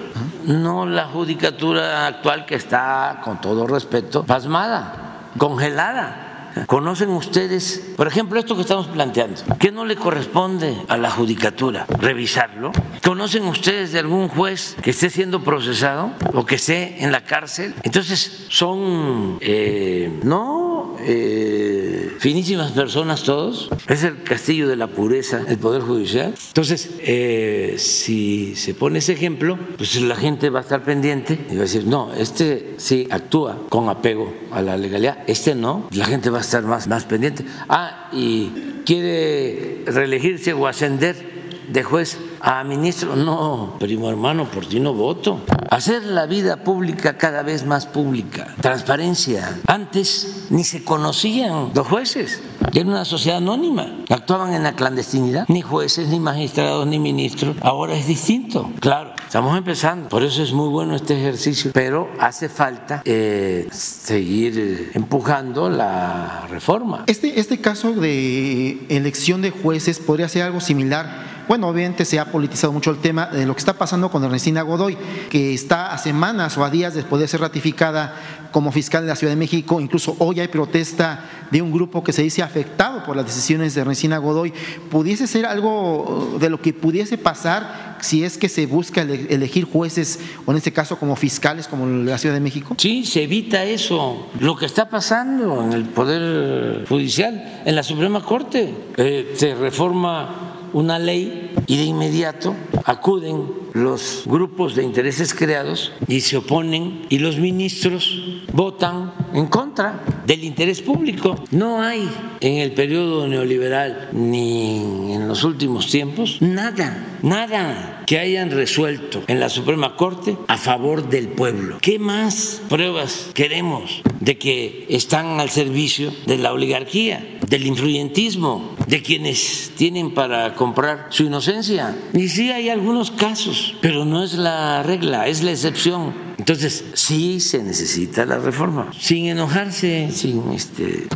[0.45, 6.27] no la Judicatura actual que está, con todo respeto, pasmada, congelada.
[6.67, 9.41] ¿Conocen ustedes, por ejemplo, esto que estamos planteando?
[9.59, 12.71] ¿Qué no le corresponde a la judicatura revisarlo?
[13.03, 17.73] ¿Conocen ustedes de algún juez que esté siendo procesado o que esté en la cárcel?
[17.83, 20.70] Entonces, son, eh, no,
[21.03, 23.69] eh, finísimas personas todos.
[23.87, 26.33] Es el castillo de la pureza, el Poder Judicial.
[26.47, 31.53] Entonces, eh, si se pone ese ejemplo, pues la gente va a estar pendiente y
[31.55, 35.87] va a decir, no, este sí actúa con apego a la legalidad, este no.
[35.91, 37.45] La gente va a estar más, más pendiente.
[37.69, 38.49] Ah, y
[38.85, 41.30] quiere reelegirse o ascender
[41.71, 43.15] de juez a ministro.
[43.15, 45.41] No, primo hermano, por ti no voto.
[45.69, 48.55] Hacer la vida pública cada vez más pública.
[48.61, 49.59] Transparencia.
[49.67, 52.41] Antes ni se conocían los jueces.
[52.73, 53.87] Era una sociedad anónima.
[54.09, 55.45] Actuaban en la clandestinidad.
[55.47, 57.55] Ni jueces, ni magistrados, ni ministros.
[57.61, 58.71] Ahora es distinto.
[58.79, 60.09] Claro, estamos empezando.
[60.09, 61.71] Por eso es muy bueno este ejercicio.
[61.73, 67.05] Pero hace falta eh, seguir eh, empujando la reforma.
[67.07, 72.31] Este, este caso de elección de jueces podría ser algo similar bueno, obviamente se ha
[72.31, 74.97] politizado mucho el tema de lo que está pasando con Ernestina Godoy,
[75.29, 78.15] que está a semanas o a días después de ser ratificada
[78.51, 79.81] como fiscal de la Ciudad de México.
[79.81, 83.81] Incluso hoy hay protesta de un grupo que se dice afectado por las decisiones de
[83.81, 84.53] Ernestina Godoy.
[84.89, 90.21] ¿Pudiese ser algo de lo que pudiese pasar si es que se busca elegir jueces,
[90.45, 92.75] o en este caso como fiscales, como la Ciudad de México?
[92.77, 94.29] Sí, se evita eso.
[94.39, 100.50] Lo que está pasando en el Poder Judicial, en la Suprema Corte, eh, se reforma
[100.73, 102.55] una ley y de inmediato
[102.85, 110.03] acuden los grupos de intereses creados y se oponen y los ministros votan en contra
[110.25, 111.35] del interés público.
[111.51, 112.09] No hay
[112.39, 119.39] en el periodo neoliberal ni en los últimos tiempos nada, nada que hayan resuelto en
[119.39, 121.77] la Suprema Corte a favor del pueblo.
[121.81, 129.01] ¿Qué más pruebas queremos de que están al servicio de la oligarquía, del influyentismo, de
[129.01, 131.95] quienes tienen para comprar su inocencia?
[132.13, 136.13] Y sí hay algunos casos, pero no es la regla, es la excepción.
[136.37, 141.07] Entonces, sí se necesita la reforma, sin enojarse, sin este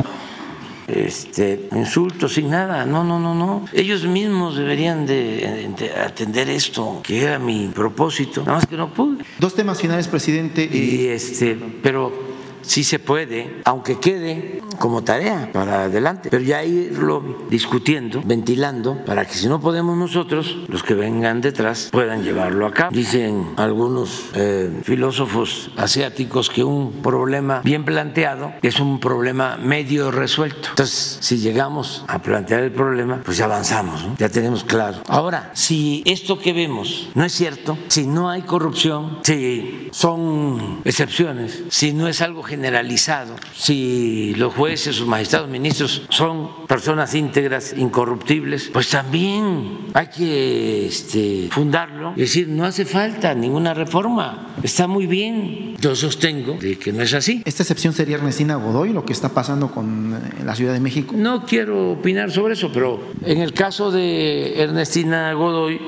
[0.87, 2.85] este, insultos, sin nada.
[2.85, 3.65] No, no, no, no.
[3.73, 8.41] Ellos mismos deberían de, atender esto, que era mi propósito.
[8.41, 9.23] Nada más que no pude.
[9.39, 10.69] Dos temas finales, presidente.
[10.71, 12.34] Y este, pero
[12.65, 19.25] sí se puede, aunque quede como tarea para adelante, pero ya irlo discutiendo, ventilando, para
[19.25, 22.95] que si no podemos nosotros, los que vengan detrás puedan llevarlo a cabo.
[22.95, 30.69] Dicen algunos eh, filósofos asiáticos que un problema bien planteado es un problema medio resuelto.
[30.69, 35.01] Entonces, si llegamos a plantear el problema, pues avanzamos, ya tenemos claro.
[35.07, 41.63] Ahora, si esto que vemos no es cierto, si no hay corrupción, si son excepciones,
[41.69, 48.69] si no es algo generalizado, si los jueces, sus magistrados, ministros son personas íntegras, incorruptibles,
[48.71, 55.05] pues también hay que este, fundarlo y decir, no hace falta ninguna reforma, está muy
[55.05, 55.75] bien.
[55.81, 57.41] Yo sostengo de que no es así.
[57.43, 61.13] ¿Esta excepción sería Ernestina Godoy, lo que está pasando con eh, la Ciudad de México?
[61.17, 65.79] No quiero opinar sobre eso, pero en el caso de Ernestina Godoy,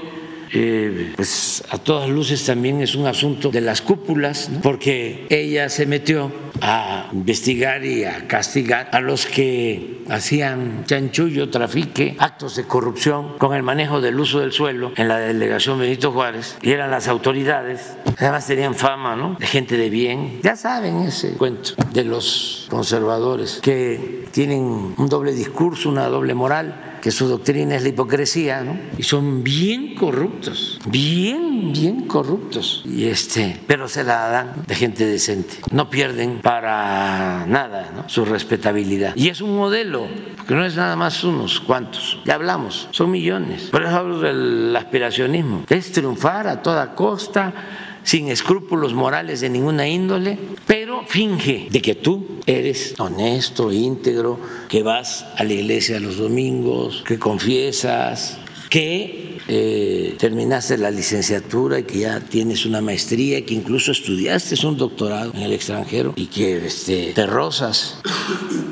[0.53, 5.85] eh, pues a todas luces también es un asunto de las cúpulas, porque ella se
[5.85, 6.31] metió
[6.61, 13.53] a investigar y a castigar a los que hacían chanchullo, trafique, actos de corrupción con
[13.53, 17.95] el manejo del uso del suelo en la delegación Benito Juárez y eran las autoridades.
[18.17, 19.35] Además tenían fama, ¿no?
[19.39, 20.39] De gente de bien.
[20.43, 26.86] Ya saben ese cuento de los conservadores que tienen un doble discurso, una doble moral
[27.01, 28.77] que su doctrina es la hipocresía, ¿no?
[28.97, 32.83] Y son bien corruptos, bien, bien corruptos.
[32.85, 35.57] Y este, pero se la dan de gente decente.
[35.71, 38.09] No pierden para nada ¿no?
[38.09, 39.15] su respetabilidad.
[39.15, 40.07] Y es un modelo,
[40.47, 42.19] que no es nada más unos cuantos.
[42.25, 43.63] Ya hablamos, son millones.
[43.71, 45.63] Por eso hablo del aspiracionismo.
[45.69, 47.53] Es triunfar a toda costa
[48.07, 54.39] sin escrúpulos morales de ninguna índole, pero finge de que tú eres honesto, íntegro,
[54.69, 58.39] que vas a la iglesia los domingos, que confiesas,
[58.69, 64.77] que eh, terminaste la licenciatura y que ya tienes una maestría, que incluso estudiaste un
[64.77, 67.99] doctorado en el extranjero y que este, te rozas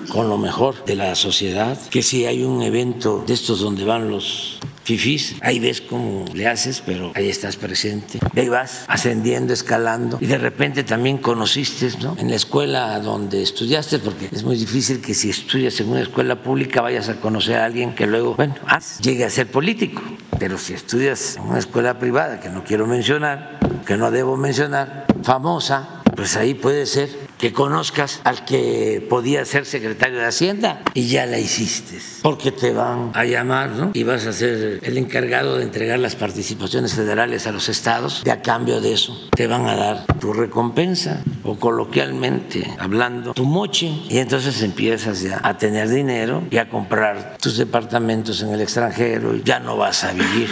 [0.10, 4.10] con lo mejor de la sociedad, que si hay un evento de estos donde van
[4.10, 8.20] los fifís, ahí ves cómo le haces, pero ahí estás presente.
[8.36, 12.16] ahí vas ascendiendo, escalando, y de repente también conociste, ¿no?
[12.20, 16.42] En la escuela donde estudiaste, porque es muy difícil que si estudias en una escuela
[16.42, 18.56] pública vayas a conocer a alguien que luego, bueno,
[19.02, 20.02] llegue a ser político.
[20.38, 25.06] Pero si estudias en una escuela privada, que no quiero mencionar, que no debo mencionar,
[25.22, 31.08] famosa, pues ahí puede ser que conozcas al que podía ser secretario de Hacienda y
[31.08, 33.92] ya la hiciste, porque te van a llamar ¿no?
[33.94, 38.24] y vas a ser el encargado de entregar las participaciones federales a los estados.
[38.26, 41.24] Y a cambio de eso te van a dar tu recompensa.
[41.44, 43.92] O coloquialmente hablando tu moche.
[44.10, 49.36] Y entonces empiezas ya a tener dinero y a comprar tus departamentos en el extranjero
[49.36, 50.50] y ya no vas a vivir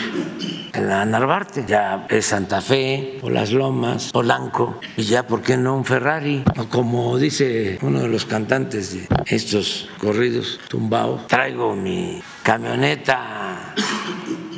[0.73, 5.55] en la Narvarte, ya es Santa Fe, o Las Lomas, Polanco, y ya, ¿por qué
[5.55, 6.43] no un Ferrari?
[6.57, 13.73] O como dice uno de los cantantes de estos corridos tumbados, traigo mi camioneta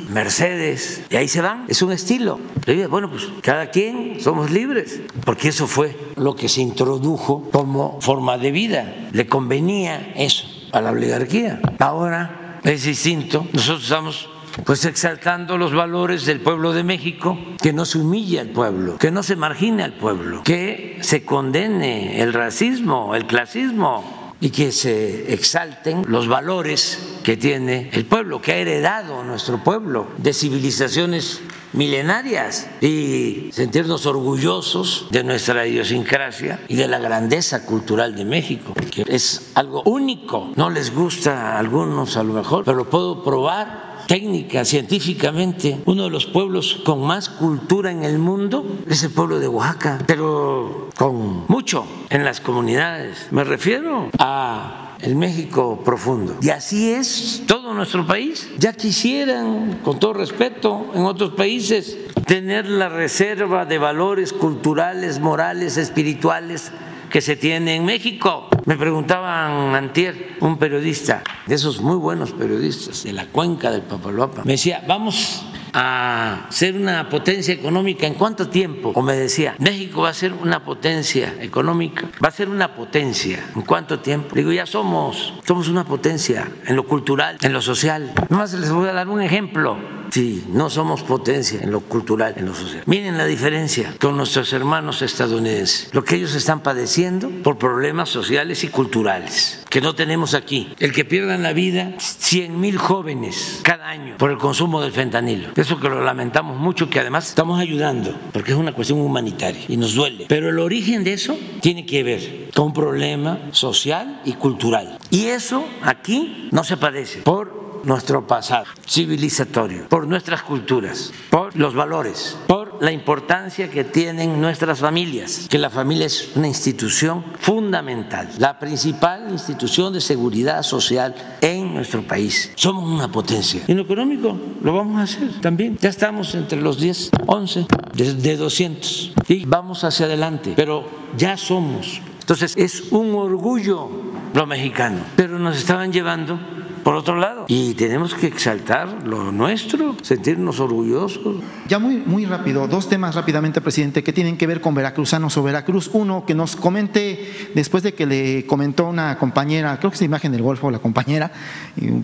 [0.08, 2.40] Mercedes, y ahí se van, es un estilo.
[2.88, 8.38] Bueno, pues cada quien somos libres, porque eso fue lo que se introdujo como forma
[8.38, 11.60] de vida, le convenía eso a la oligarquía.
[11.78, 14.30] Ahora es distinto, nosotros estamos
[14.64, 19.10] pues exaltando los valores del pueblo de México, que no se humille al pueblo, que
[19.10, 25.32] no se margine al pueblo, que se condene el racismo, el clasismo y que se
[25.32, 31.40] exalten los valores que tiene el pueblo, que ha heredado nuestro pueblo de civilizaciones
[31.72, 39.04] milenarias y sentirnos orgullosos de nuestra idiosincrasia y de la grandeza cultural de México, que
[39.08, 40.52] es algo único.
[40.56, 46.04] No les gusta a algunos a lo mejor, pero lo puedo probar técnica, científicamente, uno
[46.04, 50.90] de los pueblos con más cultura en el mundo es el pueblo de Oaxaca, pero
[50.96, 53.28] con mucho en las comunidades.
[53.30, 56.36] Me refiero a el México profundo.
[56.40, 58.48] Y así es todo nuestro país.
[58.58, 65.76] Ya quisieran, con todo respeto, en otros países tener la reserva de valores culturales, morales,
[65.76, 66.72] espirituales
[67.10, 68.48] que se tiene en México.
[68.64, 74.44] Me preguntaban antier un periodista, de esos muy buenos periodistas de la cuenca del Papaloapa,
[74.44, 75.44] me decía, vamos
[75.78, 78.92] a ser una potencia económica en cuánto tiempo?
[78.94, 83.44] O me decía, México va a ser una potencia económica, va a ser una potencia
[83.54, 84.34] en cuánto tiempo?
[84.34, 88.10] Digo, ya somos, somos una potencia en lo cultural, en lo social.
[88.30, 89.76] Nomás les voy a dar un ejemplo.
[90.10, 92.84] Si no somos potencia en lo cultural, en lo social.
[92.86, 98.64] Miren la diferencia con nuestros hermanos estadounidenses, lo que ellos están padeciendo por problemas sociales
[98.64, 100.72] y culturales que no tenemos aquí.
[100.78, 105.50] El que pierdan la vida 100 mil jóvenes cada año por el consumo del fentanilo.
[105.66, 109.76] Eso que lo lamentamos mucho, que además estamos ayudando, porque es una cuestión humanitaria y
[109.76, 110.26] nos duele.
[110.28, 114.96] Pero el origen de eso tiene que ver con un problema social y cultural.
[115.10, 121.74] Y eso aquí no se padece por nuestro pasado civilizatorio, por nuestras culturas, por los
[121.74, 128.28] valores, por la importancia que tienen nuestras familias, que la familia es una institución fundamental,
[128.38, 132.52] la principal institución de seguridad social en nuestro país.
[132.54, 133.62] Somos una potencia.
[133.68, 135.78] En lo económico lo vamos a hacer también.
[135.80, 142.00] Ya estamos entre los 10, 11 de 200 y vamos hacia adelante, pero ya somos.
[142.20, 143.88] Entonces es un orgullo
[144.34, 146.38] lo mexicano, pero nos estaban llevando
[146.86, 147.46] por otro lado.
[147.48, 151.42] Y tenemos que exaltar lo nuestro, sentirnos orgullosos.
[151.66, 155.42] Ya muy, muy rápido, dos temas rápidamente, presidente, que tienen que ver con veracruzanos o
[155.42, 155.90] Veracruz.
[155.94, 160.04] Uno, que nos comente, después de que le comentó una compañera, creo que es la
[160.04, 161.32] imagen del Golfo, la compañera,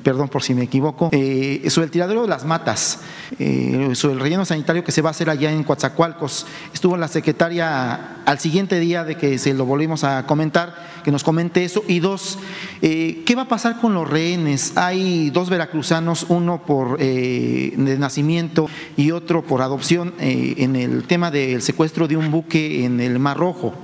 [0.03, 3.03] perdón por si me equivoco, eh, sobre el tiradero de las matas,
[3.39, 6.45] eh, sobre el relleno sanitario que se va a hacer allá en Coatzacoalcos.
[6.75, 11.25] Estuvo la secretaria al siguiente día de que se lo volvimos a comentar, que nos
[11.25, 11.85] comente eso.
[11.89, 12.39] Y dos,
[12.81, 14.73] eh, ¿qué va a pasar con los rehenes?
[14.77, 21.63] Hay dos veracruzanos, uno por de nacimiento y otro por adopción, en el tema del
[21.63, 23.75] secuestro de un buque en el Mar Rojo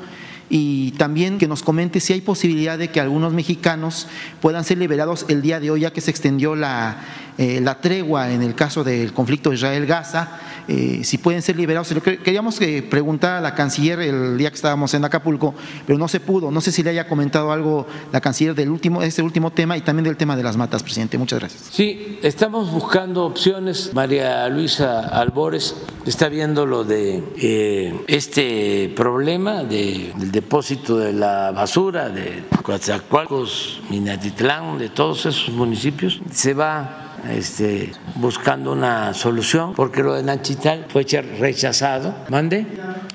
[0.50, 4.06] y también que nos comente si hay posibilidad de que algunos mexicanos
[4.40, 7.02] puedan ser liberados el día de hoy, ya que se extendió la,
[7.38, 11.88] eh, la tregua en el caso del conflicto Israel-Gaza eh, si pueden ser liberados.
[12.22, 15.54] Queríamos eh, preguntar a la canciller el día que estábamos en Acapulco,
[15.86, 16.50] pero no se pudo.
[16.50, 19.80] No sé si le haya comentado algo la canciller del último, ese último tema y
[19.80, 21.16] también del tema de las matas, presidente.
[21.16, 21.68] Muchas gracias.
[21.72, 23.92] Sí, estamos buscando opciones.
[23.94, 25.74] María Luisa Albores
[26.04, 34.76] está viendo lo de eh, este problema del depósito de la basura de Coatzacoalcos, Minatitlán,
[34.76, 36.20] de todos esos municipios.
[36.30, 41.04] Se va este, buscando una solución, porque lo de Nanchital fue
[41.38, 42.14] rechazado.
[42.28, 42.66] ¿Mande?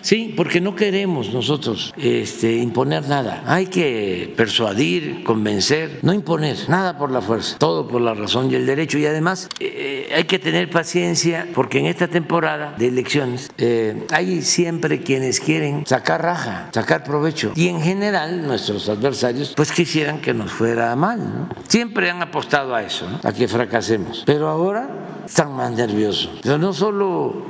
[0.01, 3.43] Sí, porque no queremos nosotros este, imponer nada.
[3.45, 8.55] Hay que persuadir, convencer, no imponer nada por la fuerza, todo por la razón y
[8.55, 8.97] el derecho.
[8.97, 14.41] Y además eh, hay que tener paciencia, porque en esta temporada de elecciones eh, hay
[14.41, 17.53] siempre quienes quieren sacar raja, sacar provecho.
[17.55, 21.47] Y en general nuestros adversarios pues quisieran que nos fuera mal.
[21.69, 23.92] Siempre han apostado a eso, a que fracasemos
[24.25, 24.89] pero ahora
[25.25, 26.39] están más nerviosos.
[26.41, 27.43] Pero no solo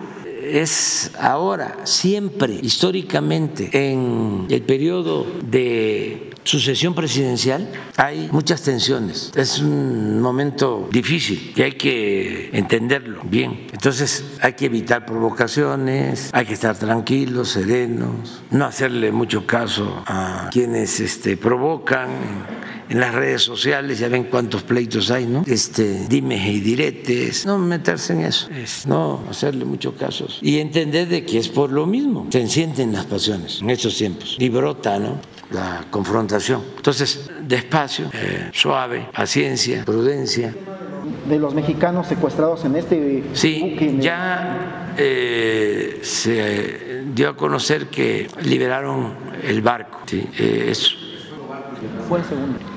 [0.43, 9.31] es ahora, siempre, históricamente, en el periodo de sucesión presidencial hay muchas tensiones.
[9.35, 13.67] Es un momento difícil y hay que entenderlo bien.
[13.71, 20.49] Entonces hay que evitar provocaciones, hay que estar tranquilos, serenos, no hacerle mucho caso a
[20.51, 22.09] quienes este, provocan
[22.93, 25.43] en las redes sociales, ya ven cuántos pleitos hay, ¿no?
[25.47, 31.07] Este, dime y diretes, no meterse en eso, es no hacerle mucho caso y entender
[31.07, 34.99] de que es por lo mismo, se encienden las pasiones en estos tiempos y brota,
[34.99, 35.17] ¿no?
[35.49, 36.61] La confrontación.
[36.77, 40.53] Entonces, despacio, eh, suave, paciencia, prudencia.
[41.27, 49.13] De los mexicanos secuestrados en este sí, ya eh, se dio a conocer que liberaron
[49.43, 50.01] el barco.
[50.05, 50.91] Sí, eh, eso.
[52.07, 52.72] Fue el segundo.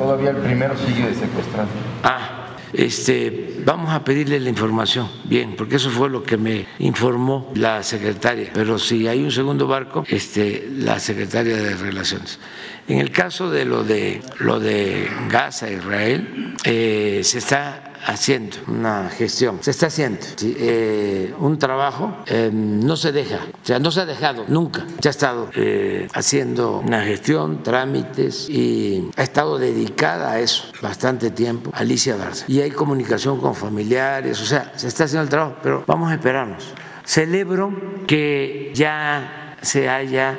[0.00, 1.68] Todavía el primero sigue secuestrado.
[2.02, 7.52] Ah, este, vamos a pedirle la información, bien, porque eso fue lo que me informó
[7.54, 8.50] la secretaria.
[8.54, 12.38] Pero si hay un segundo barco, este, la secretaria de Relaciones.
[12.88, 19.08] En el caso de lo de lo de Gaza, Israel, eh, se está haciendo una
[19.10, 24.00] gestión, se está haciendo eh, un trabajo, eh, no se deja, o sea, no se
[24.00, 30.32] ha dejado nunca, se ha estado eh, haciendo una gestión, trámites y ha estado dedicada
[30.32, 32.44] a eso bastante tiempo Alicia Garza.
[32.48, 36.14] Y hay comunicación con familiares, o sea, se está haciendo el trabajo, pero vamos a
[36.14, 36.72] esperarnos.
[37.04, 37.72] Celebro
[38.06, 40.38] que ya se haya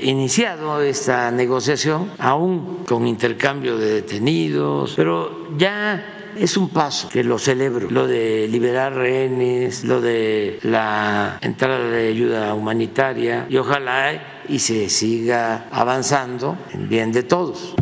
[0.00, 7.38] iniciado esta negociación, aún con intercambio de detenidos, pero ya es un paso que lo
[7.38, 14.58] celebro, lo de liberar rehenes, lo de la entrada de ayuda humanitaria y ojalá y
[14.60, 17.74] se siga avanzando en bien de todos.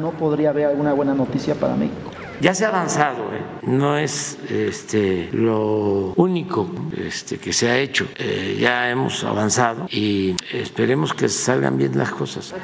[0.00, 2.10] ¿No podría haber alguna buena noticia para México?
[2.40, 3.40] Ya se ha avanzado, ¿eh?
[3.62, 10.36] no es este, lo único este, que se ha hecho, eh, ya hemos avanzado y
[10.52, 12.54] esperemos que salgan bien las cosas.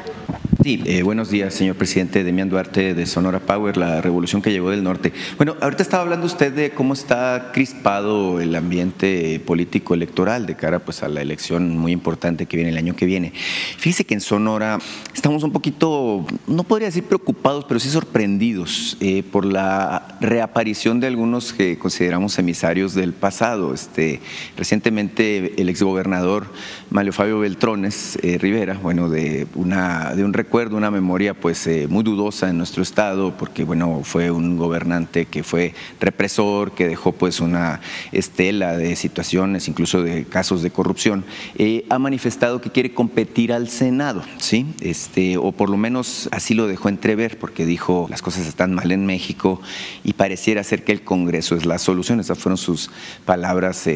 [0.62, 2.22] Sí, eh, buenos días, señor presidente.
[2.22, 5.12] Demián Duarte de Sonora Power, la revolución que llegó del norte.
[5.36, 10.78] Bueno, ahorita estaba hablando usted de cómo está crispado el ambiente político electoral de cara
[10.78, 13.32] pues, a la elección muy importante que viene el año que viene.
[13.76, 14.78] Fíjese que en Sonora
[15.12, 21.08] estamos un poquito, no podría decir preocupados, pero sí sorprendidos eh, por la reaparición de
[21.08, 23.74] algunos que consideramos emisarios del pasado.
[23.74, 24.20] Este,
[24.56, 26.46] recientemente el exgobernador
[26.90, 31.86] Mario Fabio Beltrones eh, Rivera, bueno, de, una, de un recuerdo, una memoria pues eh,
[31.88, 37.12] muy dudosa en nuestro estado, porque bueno, fue un gobernante que fue represor, que dejó
[37.12, 37.80] pues una
[38.12, 41.24] estela de situaciones, incluso de casos de corrupción,
[41.57, 44.66] eh, ha manifestado que quiere competir al Senado, ¿sí?
[44.82, 48.92] Este, o por lo menos así lo dejó entrever, porque dijo las cosas están mal
[48.92, 49.59] en México
[50.05, 52.20] y pareciera ser que el Congreso es la solución.
[52.20, 52.90] Esas fueron sus
[53.24, 53.88] palabras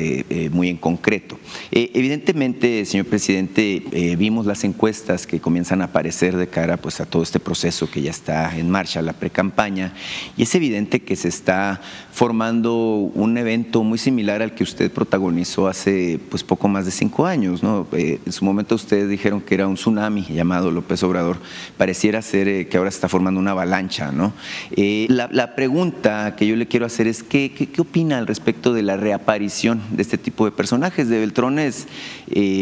[0.52, 1.38] muy en concreto.
[1.70, 7.22] evidentemente, señor presidente, vimos las encuestas que comienzan a aparecer de cara pues, a todo
[7.22, 9.92] este proceso que ya está en marcha, la pre-campaña.
[10.36, 11.80] Y es evidente que se está
[12.12, 17.26] formando un evento muy similar al que usted protagonizó hace pues, poco más de cinco
[17.26, 17.62] años.
[17.62, 17.86] ¿no?
[17.92, 21.38] Eh, en su momento ustedes dijeron que era un tsunami llamado López Obrador.
[21.76, 24.12] Pareciera ser eh, que ahora se está formando una avalancha.
[24.12, 24.32] ¿no?
[24.70, 28.82] Eh, la, pregunta que yo le quiero hacer es, ¿qué, qué, opina al respecto de
[28.82, 31.08] la reaparición de este tipo de personajes?
[31.08, 31.86] De Beltrones,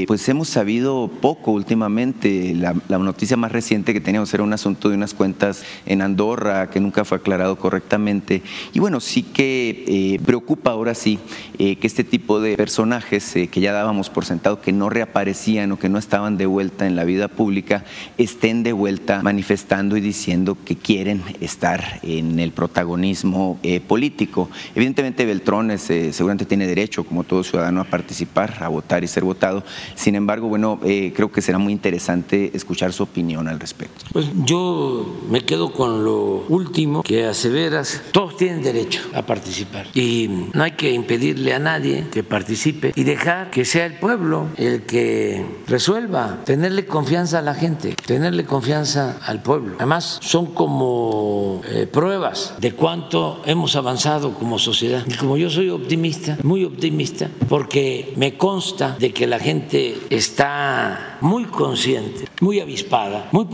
[0.07, 2.55] pues hemos sabido poco últimamente.
[2.55, 6.79] La noticia más reciente que teníamos era un asunto de unas cuentas en Andorra que
[6.79, 8.43] nunca fue aclarado correctamente.
[8.73, 11.19] Y bueno, sí que eh, preocupa ahora sí
[11.59, 15.73] eh, que este tipo de personajes eh, que ya dábamos por sentado que no reaparecían
[15.73, 17.85] o que no estaban de vuelta en la vida pública
[18.17, 23.59] estén de vuelta manifestando y diciendo que quieren estar en el protagonismo
[23.89, 24.49] político.
[24.75, 29.65] Evidentemente Beltrones seguramente tiene derecho, como todo ciudadano, a participar, a votar y ser votado.
[29.95, 33.64] Sin embargo, bueno, creo que será muy interesante escuchar su opinión al respecto.
[34.13, 38.03] Pues yo me quedo con lo último que aseveras.
[38.13, 43.05] Todos tienen derecho a participar y no hay que impedirle a nadie que participe y
[43.05, 49.19] dejar que sea el pueblo el que resuelva, tenerle confianza a la gente, tenerle confianza
[49.25, 49.77] al pueblo.
[49.79, 55.05] Además, son como eh, pruebas de cuánto hemos avanzado como sociedad.
[55.07, 61.19] Y como yo soy optimista, muy optimista, porque me consta de que la gente está
[61.21, 63.47] muy consciente, muy avispada, muy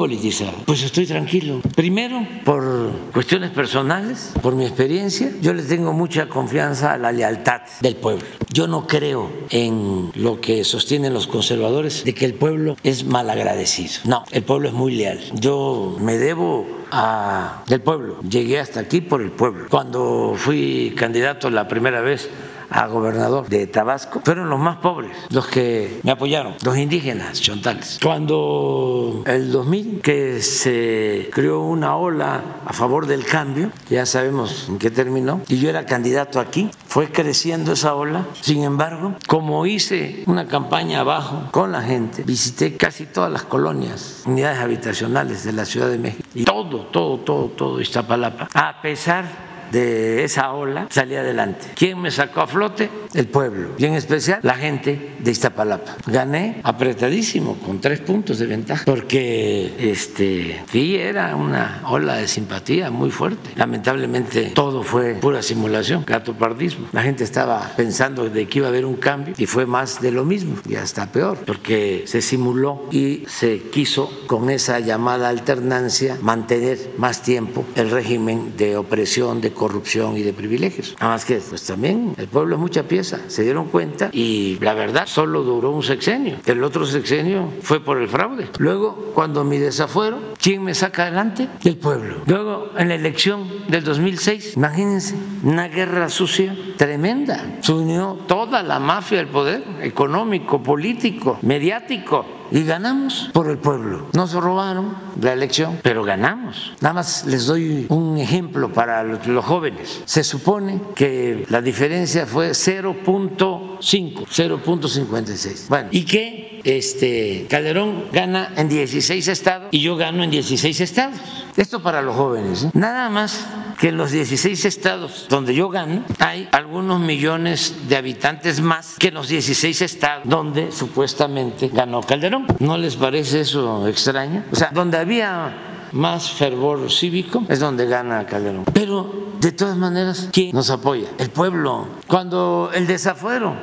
[0.64, 1.60] pues estoy tranquilo.
[1.76, 7.62] Primero, por cuestiones personales, por mi experiencia, yo le tengo mucha confianza a la lealtad
[7.80, 8.24] del pueblo.
[8.50, 13.92] Yo no creo en lo que sostienen los conservadores de que el pueblo es malagradecido.
[14.04, 15.20] No, el pueblo es muy leal.
[15.34, 18.20] Yo me debo a, del pueblo.
[18.22, 19.66] Llegué hasta aquí por el pueblo.
[19.70, 22.28] Cuando fui candidato la primera vez
[22.70, 27.98] a gobernador de Tabasco, fueron los más pobres los que me apoyaron, los indígenas chontales.
[28.02, 34.78] Cuando el 2000, que se creó una ola a favor del cambio, ya sabemos en
[34.78, 38.26] qué terminó, y yo era candidato aquí, fue creciendo esa ola.
[38.40, 44.22] Sin embargo, como hice una campaña abajo con la gente, visité casi todas las colonias,
[44.26, 49.49] unidades habitacionales de la Ciudad de México, y todo, todo, todo, todo Iztapalapa, a pesar
[49.70, 51.66] de esa ola salí adelante.
[51.74, 52.88] ¿Quién me sacó a flote?
[53.14, 55.96] El pueblo y en especial la gente de Iztapalapa.
[56.06, 62.90] Gané apretadísimo con tres puntos de ventaja porque este sí era una ola de simpatía
[62.90, 63.50] muy fuerte.
[63.56, 66.88] Lamentablemente todo fue pura simulación, gatopardismo.
[66.92, 70.12] La gente estaba pensando de que iba a haber un cambio y fue más de
[70.12, 76.16] lo mismo y hasta peor porque se simuló y se quiso con esa llamada alternancia
[76.22, 80.96] mantener más tiempo el régimen de opresión de corrupción y de privilegios.
[80.98, 84.72] Nada más que, pues también el pueblo es mucha pieza, se dieron cuenta y la
[84.72, 86.38] verdad solo duró un sexenio.
[86.46, 88.48] El otro sexenio fue por el fraude.
[88.56, 91.46] Luego, cuando mi desafuero, ¿quién me saca adelante?
[91.62, 92.22] El pueblo.
[92.24, 97.58] Luego, en la elección del 2006, imagínense, una guerra sucia tremenda.
[97.60, 104.08] Se unió toda la mafia del poder, económico, político, mediático y ganamos por el pueblo.
[104.12, 106.72] Nos robaron la elección, pero ganamos.
[106.80, 110.02] Nada más les doy un ejemplo para los jóvenes.
[110.04, 115.68] Se supone que la diferencia fue 0.5, 0.56.
[115.68, 121.18] Bueno, y que este Calderón gana en 16 estados y yo gano en 16 estados.
[121.56, 122.64] Esto para los jóvenes.
[122.64, 122.70] ¿eh?
[122.74, 123.46] Nada más
[123.78, 129.08] que en los 16 estados donde yo gano hay algunos millones de habitantes más que
[129.08, 132.39] en los 16 estados donde supuestamente ganó Calderón.
[132.58, 134.44] ¿No les parece eso extraño?
[134.52, 135.52] O sea, donde había
[135.92, 138.64] más fervor cívico es donde gana Calderón.
[138.72, 141.08] Pero de todas maneras, ¿quién nos apoya?
[141.18, 141.86] El pueblo.
[142.06, 143.54] Cuando el desafuero,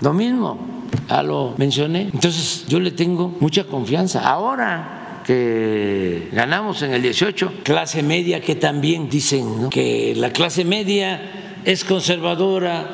[0.00, 0.58] lo mismo,
[1.08, 2.10] ya lo mencioné.
[2.12, 4.28] Entonces yo le tengo mucha confianza.
[4.28, 11.60] Ahora que ganamos en el 18, clase media que también dicen que la clase media
[11.64, 12.88] es conservadora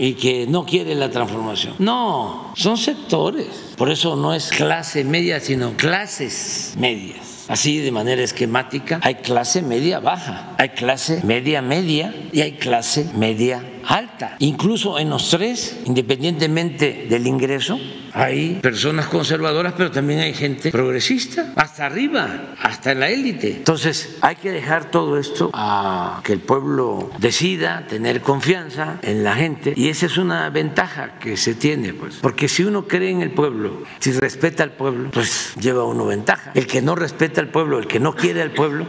[0.00, 1.74] y que no quiere la transformación.
[1.78, 3.74] No, son sectores.
[3.76, 7.44] Por eso no es clase media, sino clases medias.
[7.48, 13.10] Así de manera esquemática, hay clase media baja, hay clase media media y hay clase
[13.14, 14.36] media alta.
[14.38, 17.78] Incluso en los tres, independientemente del ingreso,
[18.12, 23.58] hay personas conservadoras, pero también hay gente progresista, hasta arriba, hasta en la élite.
[23.58, 29.34] Entonces, hay que dejar todo esto a que el pueblo decida, tener confianza en la
[29.34, 33.22] gente, y esa es una ventaja que se tiene, pues, porque si uno cree en
[33.22, 36.52] el pueblo, si respeta al pueblo, pues lleva uno ventaja.
[36.54, 38.86] El que no respeta al pueblo, el que no quiere al pueblo,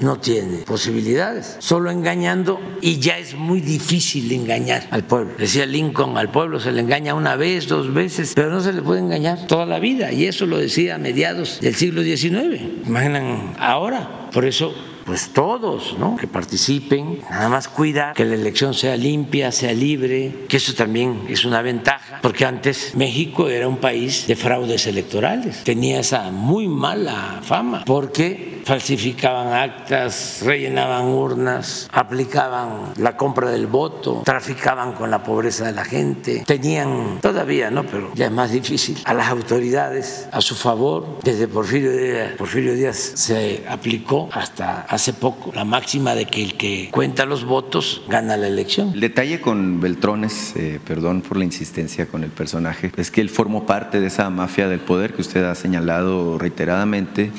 [0.00, 5.34] no tiene posibilidades, solo engañando y ya es muy difícil engañar al pueblo.
[5.38, 8.82] Decía Lincoln, al pueblo se le engaña una vez, dos veces, pero no se le
[8.82, 12.86] puede engañar toda la vida y eso lo decía a mediados del siglo XIX.
[12.86, 14.74] Imaginan ahora, por eso
[15.06, 16.16] pues todos, ¿no?
[16.16, 21.22] Que participen, nada más cuidar que la elección sea limpia, sea libre, que eso también
[21.28, 26.66] es una ventaja, porque antes México era un país de fraudes electorales, tenía esa muy
[26.66, 35.22] mala fama, porque falsificaban actas, rellenaban urnas, aplicaban la compra del voto, traficaban con la
[35.22, 37.84] pobreza de la gente, tenían todavía, ¿no?
[37.84, 43.64] Pero ya es más difícil, a las autoridades a su favor, desde Porfirio Díaz, se
[43.68, 48.48] aplicó hasta hace poco la máxima de que el que cuenta los votos gana la
[48.48, 48.90] elección.
[48.94, 53.30] El detalle con Beltrones, eh, perdón por la insistencia con el personaje, es que él
[53.30, 57.30] formó parte de esa mafia del poder que usted ha señalado reiteradamente,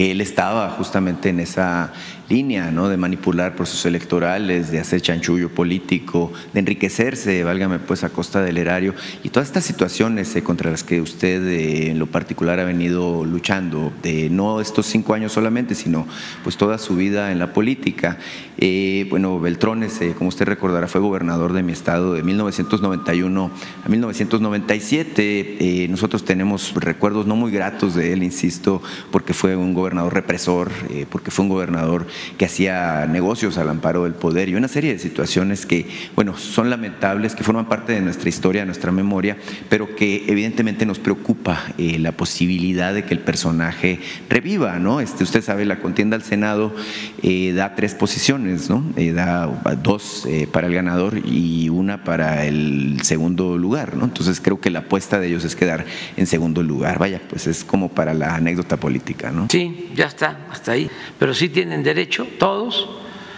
[0.00, 1.92] él estaba justamente en esa
[2.30, 2.88] línea, ¿no?
[2.88, 8.56] De manipular procesos electorales, de hacer chanchullo político, de enriquecerse, válgame pues, a costa del
[8.56, 12.64] erario, y todas estas situaciones eh, contra las que usted eh, en lo particular ha
[12.64, 16.06] venido luchando, de no estos cinco años solamente, sino
[16.44, 18.18] pues toda su vida en la política.
[18.58, 23.50] Eh, bueno, Beltrones, como usted recordará, fue gobernador de mi estado de 1991
[23.84, 25.88] a 1997.
[25.90, 30.70] nosotros tenemos recuerdos no muy gratos de él, insisto, porque fue un gobernador represor,
[31.10, 32.06] porque fue un gobernador
[32.38, 36.70] que hacía negocios al amparo del poder y una serie de situaciones que, bueno, son
[36.70, 39.36] lamentables, que forman parte de nuestra historia, de nuestra memoria,
[39.68, 45.00] pero que evidentemente nos preocupa eh, la posibilidad de que el personaje reviva, ¿no?
[45.00, 46.74] Este, usted sabe, la contienda al Senado
[47.22, 48.84] eh, da tres posiciones, ¿no?
[48.96, 49.46] Eh, da
[49.82, 54.04] dos para el ganador y una para el segundo lugar, ¿no?
[54.04, 55.84] Entonces creo que la apuesta de ellos es quedar
[56.16, 56.98] en segundo lugar.
[56.98, 59.46] Vaya, pues es como para la anécdota política, ¿no?
[59.50, 60.90] Sí, ya está, hasta ahí.
[61.18, 62.88] Pero sí tienen derecho todos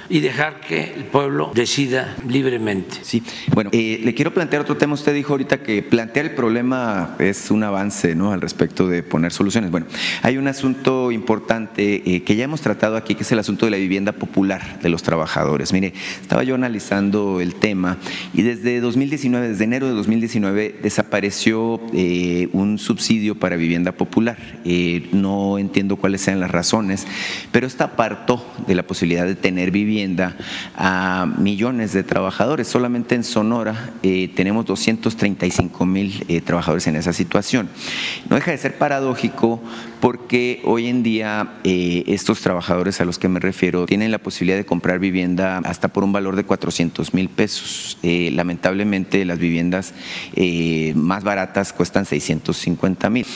[0.09, 2.97] y dejar que el pueblo decida libremente.
[3.03, 3.23] Sí,
[3.55, 4.95] bueno, eh, le quiero plantear otro tema.
[4.95, 8.33] Usted dijo ahorita que plantear el problema es un avance ¿no?
[8.33, 9.71] al respecto de poner soluciones.
[9.71, 9.87] Bueno,
[10.23, 13.71] hay un asunto importante eh, que ya hemos tratado aquí, que es el asunto de
[13.71, 15.73] la vivienda popular de los trabajadores.
[15.73, 17.99] Mire, estaba yo analizando el tema
[18.35, 24.37] y desde 2019, desde enero de 2019, desapareció eh, un subsidio para vivienda popular.
[25.13, 27.07] no entiendo cuáles sean las razones,
[27.51, 29.92] pero esta apartó de la posibilidad de tener vivienda
[30.77, 32.67] a millones de trabajadores.
[32.67, 37.69] Solamente en Sonora eh, tenemos 235 mil eh, trabajadores en esa situación.
[38.29, 39.61] No deja de ser paradójico
[40.01, 44.57] porque hoy en día eh, estos trabajadores a los que me refiero tienen la posibilidad
[44.57, 47.99] de comprar vivienda hasta por un valor de 400 mil pesos.
[48.03, 49.95] lamentablemente las viviendas
[50.95, 53.27] más baratas cuestan 650 mil.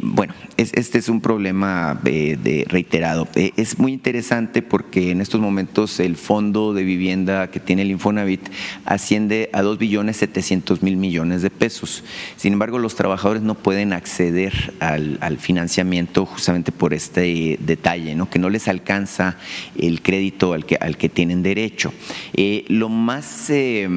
[0.00, 3.28] bueno, este es un problema reiterado.
[3.34, 8.48] es muy interesante porque en estos momentos el fondo de vivienda que tiene el Infonavit
[8.84, 12.04] asciende a 2 billones 700 mil millones de pesos.
[12.36, 18.28] Sin embargo, los trabajadores no pueden acceder al, financiamiento justamente por este detalle, ¿no?
[18.28, 19.36] que no les alcanza
[19.76, 21.92] el crédito al que, tienen derecho.
[22.34, 23.88] Eh, lo más eh,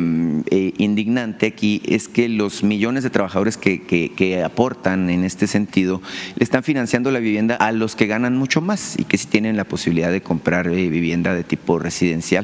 [0.50, 6.02] eh, indignante aquí es que los millones de trabajadores que, que aportan en este sentido
[6.36, 9.58] le están financiando la vivienda a los que ganan mucho más y que sí tienen
[9.58, 11.91] la posibilidad de comprar vivienda de tipo residencial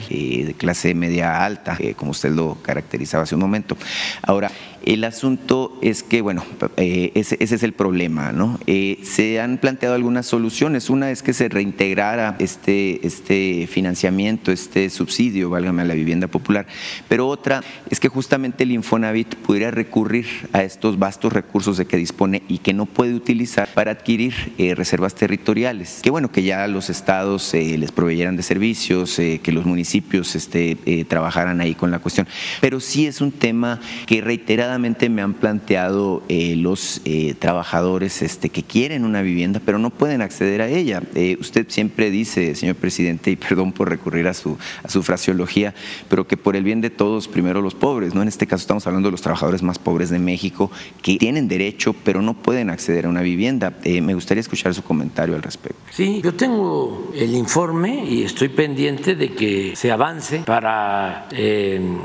[0.09, 3.77] eh, de clase media alta, eh, como usted lo caracterizaba hace un momento.
[4.21, 4.51] Ahora,
[4.87, 6.45] el asunto es que, bueno,
[6.77, 8.57] eh, ese, es el problema, ¿no?
[8.67, 10.89] Eh, se han planteado algunas soluciones.
[10.89, 16.67] Una es que se reintegrara este, este financiamiento, este subsidio, válgame a la vivienda popular,
[17.09, 21.97] pero otra es que justamente el Infonavit pudiera recurrir a estos vastos recursos de que
[21.97, 25.99] dispone y que no puede utilizar para adquirir eh, reservas territoriales.
[26.01, 31.59] Que bueno, que ya los estados les proveyeran de servicios, que los municipios este, trabajaran
[31.59, 32.25] ahí con la cuestión.
[32.61, 38.49] Pero sí es un tema que reiteradamente me han planteado eh, los eh, trabajadores este,
[38.49, 41.01] que quieren una vivienda, pero no pueden acceder a ella.
[41.15, 45.73] Eh, usted siempre dice, señor presidente, y perdón por recurrir a su, a su fraseología,
[46.09, 48.21] pero que por el bien de todos, primero los pobres, ¿no?
[48.21, 50.71] En este caso estamos hablando de los trabajadores más pobres de México,
[51.01, 53.73] que tienen derecho, pero no pueden acceder a una vivienda.
[53.83, 55.79] me gustaría escuchar su comentario al respecto.
[55.91, 61.27] Sí, yo tengo el informe y estoy pendiente de que se avance para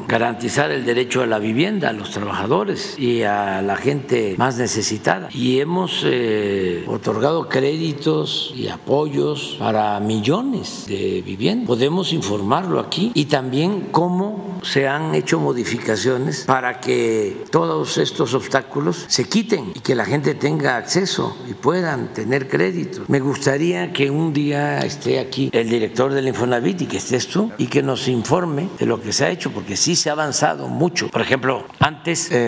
[0.07, 2.52] garantizar el derecho a la vivienda a los trabajadores
[2.99, 5.31] y a la gente más necesitada.
[5.33, 11.67] Y hemos eh, otorgado créditos y apoyos para millones de viviendas.
[11.67, 19.07] Podemos informarlo aquí y también cómo se han hecho modificaciones para que todos estos obstáculos
[19.09, 23.05] se quiten y que la gente tenga acceso y puedan tener crédito.
[23.09, 27.51] Me gustaría que un día esté aquí el director del Infonavit y que estés tú
[27.57, 30.69] y que nos informe de lo que se ha hecho, porque sí se ha avanzado
[30.69, 31.09] mucho.
[31.09, 32.42] Por ejemplo, antes eh,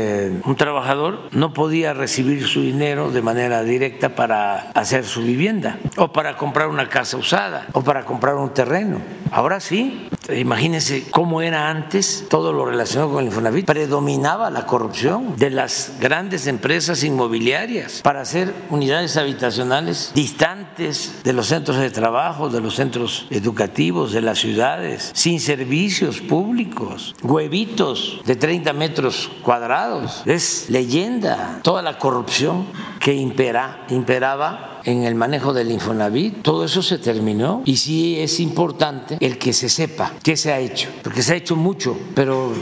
[0.45, 6.13] un trabajador no podía recibir su dinero de manera directa para hacer su vivienda o
[6.13, 9.01] para comprar una casa usada o para comprar un terreno.
[9.31, 13.67] Ahora sí, imagínense cómo era antes todo lo relacionado con el Infonavit.
[13.67, 21.49] Predominaba la corrupción de las grandes empresas inmobiliarias para hacer unidades habitacionales distantes de los
[21.49, 28.37] centros de trabajo, de los centros educativos, de las ciudades, sin servicios públicos, huevitos de
[28.37, 29.65] 30 metros cuadrados.
[30.27, 31.61] Es leyenda.
[31.63, 32.67] Toda la corrupción
[33.01, 37.63] que impera, imperaba en el manejo del Infonavit, todo eso se terminó.
[37.65, 41.37] Y sí es importante el que se sepa qué se ha hecho, porque se ha
[41.37, 42.53] hecho mucho, pero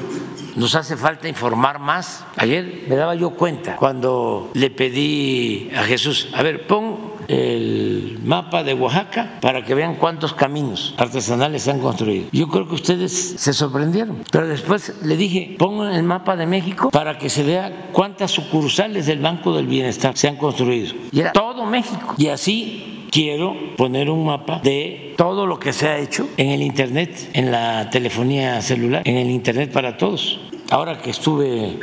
[0.56, 2.24] nos hace falta informar más.
[2.36, 8.62] Ayer me daba yo cuenta cuando le pedí a Jesús, a ver, pon el mapa
[8.62, 12.26] de Oaxaca para que vean cuántos caminos artesanales se han construido.
[12.32, 16.90] Yo creo que ustedes se sorprendieron, pero después le dije, pongan el mapa de México
[16.90, 20.94] para que se vea cuántas sucursales del Banco del Bienestar se han construido.
[21.32, 22.14] Todo México.
[22.16, 26.62] Y así quiero poner un mapa de todo lo que se ha hecho en el
[26.62, 30.40] Internet, en la telefonía celular, en el Internet para todos.
[30.70, 31.78] Ahora que estuve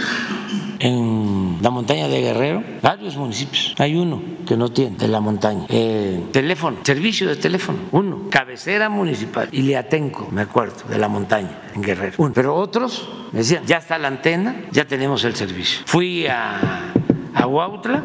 [0.80, 1.19] en
[1.62, 5.66] la montaña de Guerrero, varios municipios, hay uno que no tiene de la montaña.
[5.70, 11.82] Eh, teléfono, servicio de teléfono, uno, cabecera municipal, Iliatenco, me acuerdo, de la montaña en
[11.82, 12.16] Guerrero.
[12.18, 12.34] Uno.
[12.34, 15.82] Pero otros me decían, ya está la antena, ya tenemos el servicio.
[15.86, 16.94] Fui a,
[17.34, 18.04] a Huautla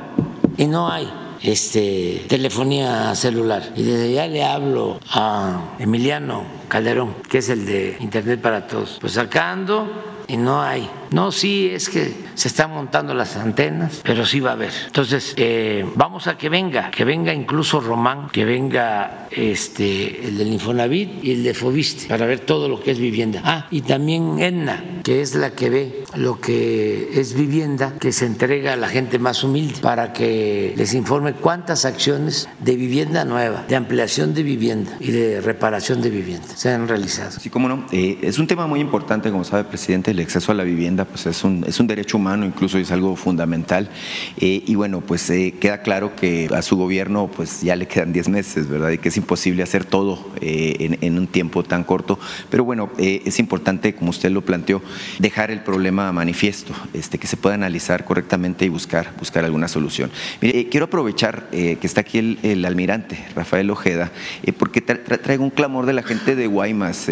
[0.56, 1.08] y no hay
[1.44, 3.62] este, telefonía celular.
[3.76, 8.98] Y desde ya le hablo a Emiliano Calderón, que es el de Internet para Todos.
[9.00, 9.86] Pues sacando
[10.26, 10.88] y no hay.
[11.14, 14.72] No, sí, es que se están montando las antenas, pero sí va a haber.
[14.86, 20.48] Entonces, eh, vamos a que venga, que venga incluso Román, que venga este, el del
[20.48, 23.42] Infonavit y el de Fobiste para ver todo lo que es vivienda.
[23.44, 28.26] Ah, y también Enna, que es la que ve lo que es vivienda, que se
[28.26, 33.64] entrega a la gente más humilde para que les informe cuántas acciones de vivienda nueva,
[33.68, 37.38] de ampliación de vivienda y de reparación de vivienda se han realizado.
[37.38, 37.86] Sí, cómo no.
[37.92, 41.03] Eh, es un tema muy importante, como sabe el presidente, el acceso a la vivienda
[41.04, 43.90] pues es un, es un derecho humano, incluso es algo fundamental.
[44.36, 48.12] Eh, y bueno, pues eh, queda claro que a su gobierno pues ya le quedan
[48.12, 48.90] 10 meses, ¿verdad?
[48.90, 52.18] Y que es imposible hacer todo en, en, un tiempo tan corto.
[52.50, 54.82] Pero bueno, es importante, como usted lo planteó,
[55.18, 60.10] dejar el problema manifiesto, este, que se pueda analizar correctamente y buscar, buscar alguna solución.
[60.40, 64.12] Quiero aprovechar que está aquí el, el almirante Rafael Ojeda,
[64.58, 67.08] porque traigo un clamor de la gente de Guaymas,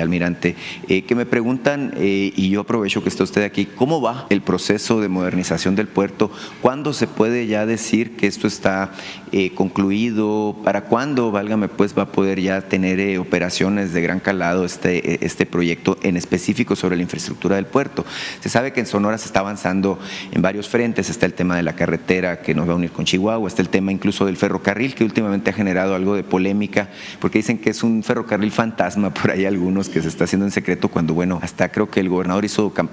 [0.00, 0.56] almirante,
[0.86, 5.06] que me preguntan y yo aprovecho que está usted aquí, ¿cómo va el proceso de
[5.06, 6.28] modernización del puerto?
[6.60, 8.90] ¿Cuándo se puede ya decir que esto está
[9.30, 10.56] eh, concluido?
[10.64, 15.12] ¿Para cuándo, válgame, pues va a poder ya tener eh, operaciones de gran calado este,
[15.12, 18.04] eh, este proyecto en específico sobre la infraestructura del puerto?
[18.40, 20.00] Se sabe que en Sonora se está avanzando
[20.32, 23.04] en varios frentes, está el tema de la carretera que nos va a unir con
[23.04, 26.88] Chihuahua, está el tema incluso del ferrocarril que últimamente ha generado algo de polémica
[27.20, 30.50] porque dicen que es un ferrocarril fantasma por ahí algunos que se está haciendo en
[30.50, 32.85] secreto cuando bueno, hasta creo que el gobernador hizo campaña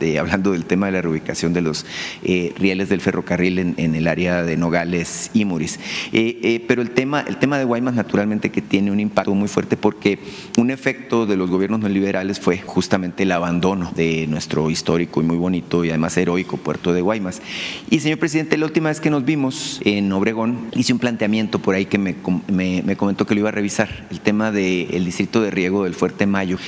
[0.00, 1.86] eh, hablando del tema de la reubicación de los
[2.22, 5.78] eh, rieles del ferrocarril en, el área de Nogales y Muris.
[6.12, 9.76] Eh, pero el tema, el tema de Guaymas naturalmente que tiene un impacto muy fuerte
[9.76, 10.18] porque
[10.58, 15.36] un efecto de los gobiernos neoliberales fue justamente el abandono de nuestro histórico y muy
[15.36, 17.40] bonito y además heroico puerto de Guaymas.
[17.90, 21.74] Y señor presidente, la última vez que nos vimos en Obregón hice un planteamiento por
[21.74, 22.16] ahí que me,
[22.48, 26.26] me, comentó que lo iba a revisar, el tema del distrito de riego del Fuerte
[26.26, 26.58] Mayo,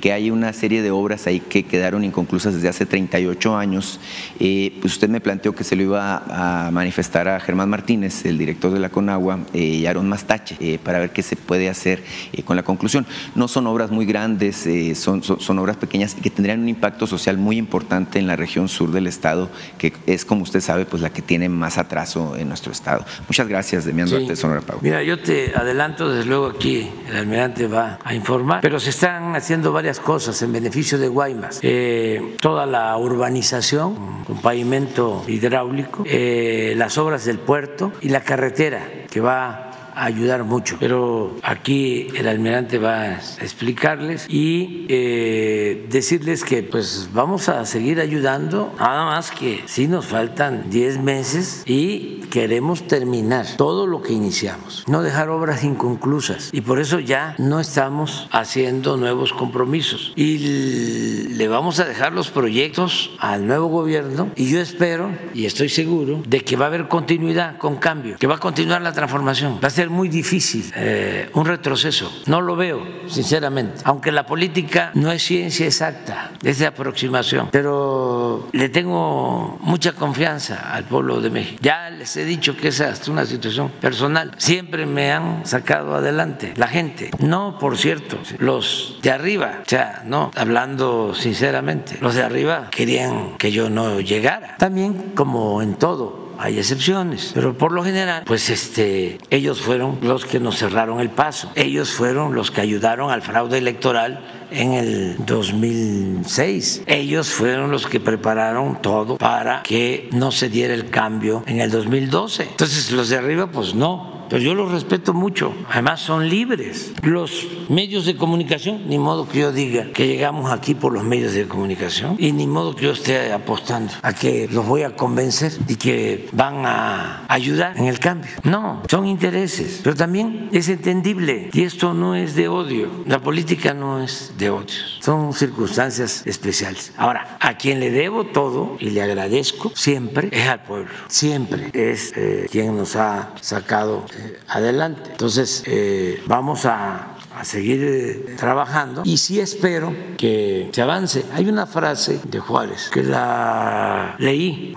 [0.00, 4.00] que hay una serie de obras ahí que quedaron inconclusas desde hace 38 años.
[4.40, 6.22] Eh, pues usted me planteó que se lo iba
[6.66, 10.78] a manifestar a Germán Martínez, el director de la Conagua, eh, y Aaron Mastache, eh,
[10.82, 12.02] para ver qué se puede hacer
[12.46, 13.06] con la conclusión.
[13.34, 14.66] No son obras muy grandes,
[14.98, 18.68] son, son, obras pequeñas y que tendrían un impacto social muy importante en la región
[18.68, 22.48] sur del estado, que es, como usted sabe, pues la que tiene más atraso en
[22.48, 23.04] nuestro estado.
[23.28, 24.78] Muchas gracias, Demián Duarte, Sonora Pau.
[24.80, 29.34] Mira, yo te adelanto, desde luego aquí el almirante va a informar, pero se están
[29.36, 31.60] haciendo varias cosas en beneficio de Guaymas.
[31.62, 32.05] Eh,
[32.40, 39.20] toda la urbanización con pavimento hidráulico, eh, las obras del puerto y la carretera que
[39.20, 39.65] va
[39.96, 40.76] ayudar mucho.
[40.78, 48.00] Pero aquí el almirante va a explicarles y eh, decirles que pues vamos a seguir
[48.00, 54.12] ayudando, nada más que sí nos faltan 10 meses y queremos terminar todo lo que
[54.12, 61.28] iniciamos, no dejar obras inconclusas y por eso ya no estamos haciendo nuevos compromisos y
[61.28, 66.22] le vamos a dejar los proyectos al nuevo gobierno y yo espero y estoy seguro
[66.26, 69.58] de que va a haber continuidad con cambio, que va a continuar la transformación.
[69.62, 72.12] Va a ser muy difícil eh, un retroceso.
[72.26, 78.48] No lo veo, sinceramente, aunque la política no es ciencia exacta, es de aproximación, pero
[78.52, 81.58] le tengo mucha confianza al pueblo de México.
[81.62, 84.32] Ya les he dicho que esa es una situación personal.
[84.36, 87.10] Siempre me han sacado adelante la gente.
[87.18, 93.36] No, por cierto, los de arriba, o sea, no, hablando sinceramente, los de arriba querían
[93.38, 94.56] que yo no llegara.
[94.58, 100.24] También, como en todo, hay excepciones, pero por lo general, pues este, ellos fueron los
[100.24, 105.16] que nos cerraron el paso, ellos fueron los que ayudaron al fraude electoral en el
[105.24, 106.82] 2006.
[106.86, 111.70] Ellos fueron los que prepararon todo para que no se diera el cambio en el
[111.70, 112.44] 2012.
[112.44, 115.54] Entonces los de arriba, pues no, pero yo los respeto mucho.
[115.70, 116.92] Además son libres.
[117.02, 121.32] Los medios de comunicación, ni modo que yo diga que llegamos aquí por los medios
[121.32, 125.52] de comunicación y ni modo que yo esté apostando a que los voy a convencer
[125.68, 128.30] y que van a ayudar en el cambio.
[128.44, 132.90] No, son intereses, pero también es entendible y esto no es de odio.
[133.06, 134.66] La política no es de odio,
[135.00, 136.92] son circunstancias especiales.
[136.96, 142.12] Ahora, a quien le debo todo y le agradezco siempre es al pueblo, siempre es
[142.16, 145.10] eh, quien nos ha sacado eh, adelante.
[145.12, 147.12] Entonces, eh, vamos a,
[147.42, 151.26] seguir eh, trabajando y sí espero que se avance.
[151.34, 154.74] Hay una frase de Juárez que la leí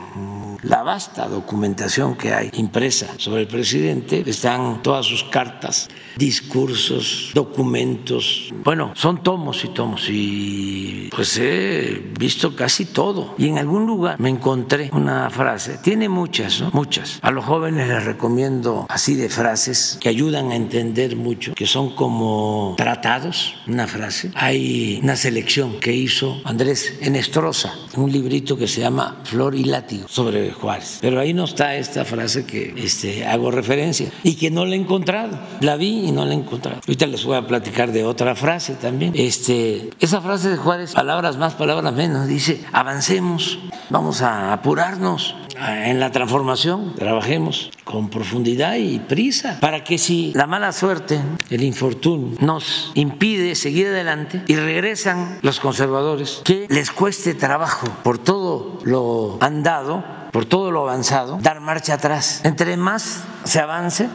[0.63, 8.53] la vasta documentación que hay impresa sobre el presidente, están todas sus cartas, discursos, documentos,
[8.63, 13.35] bueno, son tomos y tomos y pues he visto casi todo.
[13.37, 16.71] Y en algún lugar me encontré una frase, tiene muchas, ¿no?
[16.73, 17.19] Muchas.
[17.21, 21.95] A los jóvenes les recomiendo así de frases que ayudan a entender mucho, que son
[21.95, 24.31] como tratados, una frase.
[24.35, 30.07] Hay una selección que hizo Andrés Enestrosa, un librito que se llama Flor y Látigo
[30.07, 30.99] sobre Juárez.
[31.01, 34.79] Pero ahí no está esta frase que este, hago referencia y que no la he
[34.79, 35.39] encontrado.
[35.61, 36.81] La vi y no la he encontrado.
[36.87, 39.13] Ahorita les voy a platicar de otra frase también.
[39.15, 43.59] Este, esa frase de Juárez, palabras más, palabras menos, dice, avancemos,
[43.89, 50.47] vamos a apurarnos en la transformación, trabajemos con profundidad y prisa, para que si la
[50.47, 51.19] mala suerte,
[51.49, 58.17] el infortunio, nos impide seguir adelante y regresan los conservadores, que les cueste trabajo por
[58.17, 62.41] todo lo andado, por todo lo avanzado, dar marcha atrás.
[62.43, 64.09] Entre más se avance,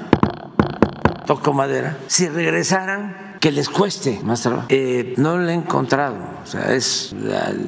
[1.26, 4.66] toco madera, si regresaran que les cueste más trabajo.
[4.70, 6.16] Eh, no lo he encontrado.
[6.42, 7.14] O sea, es,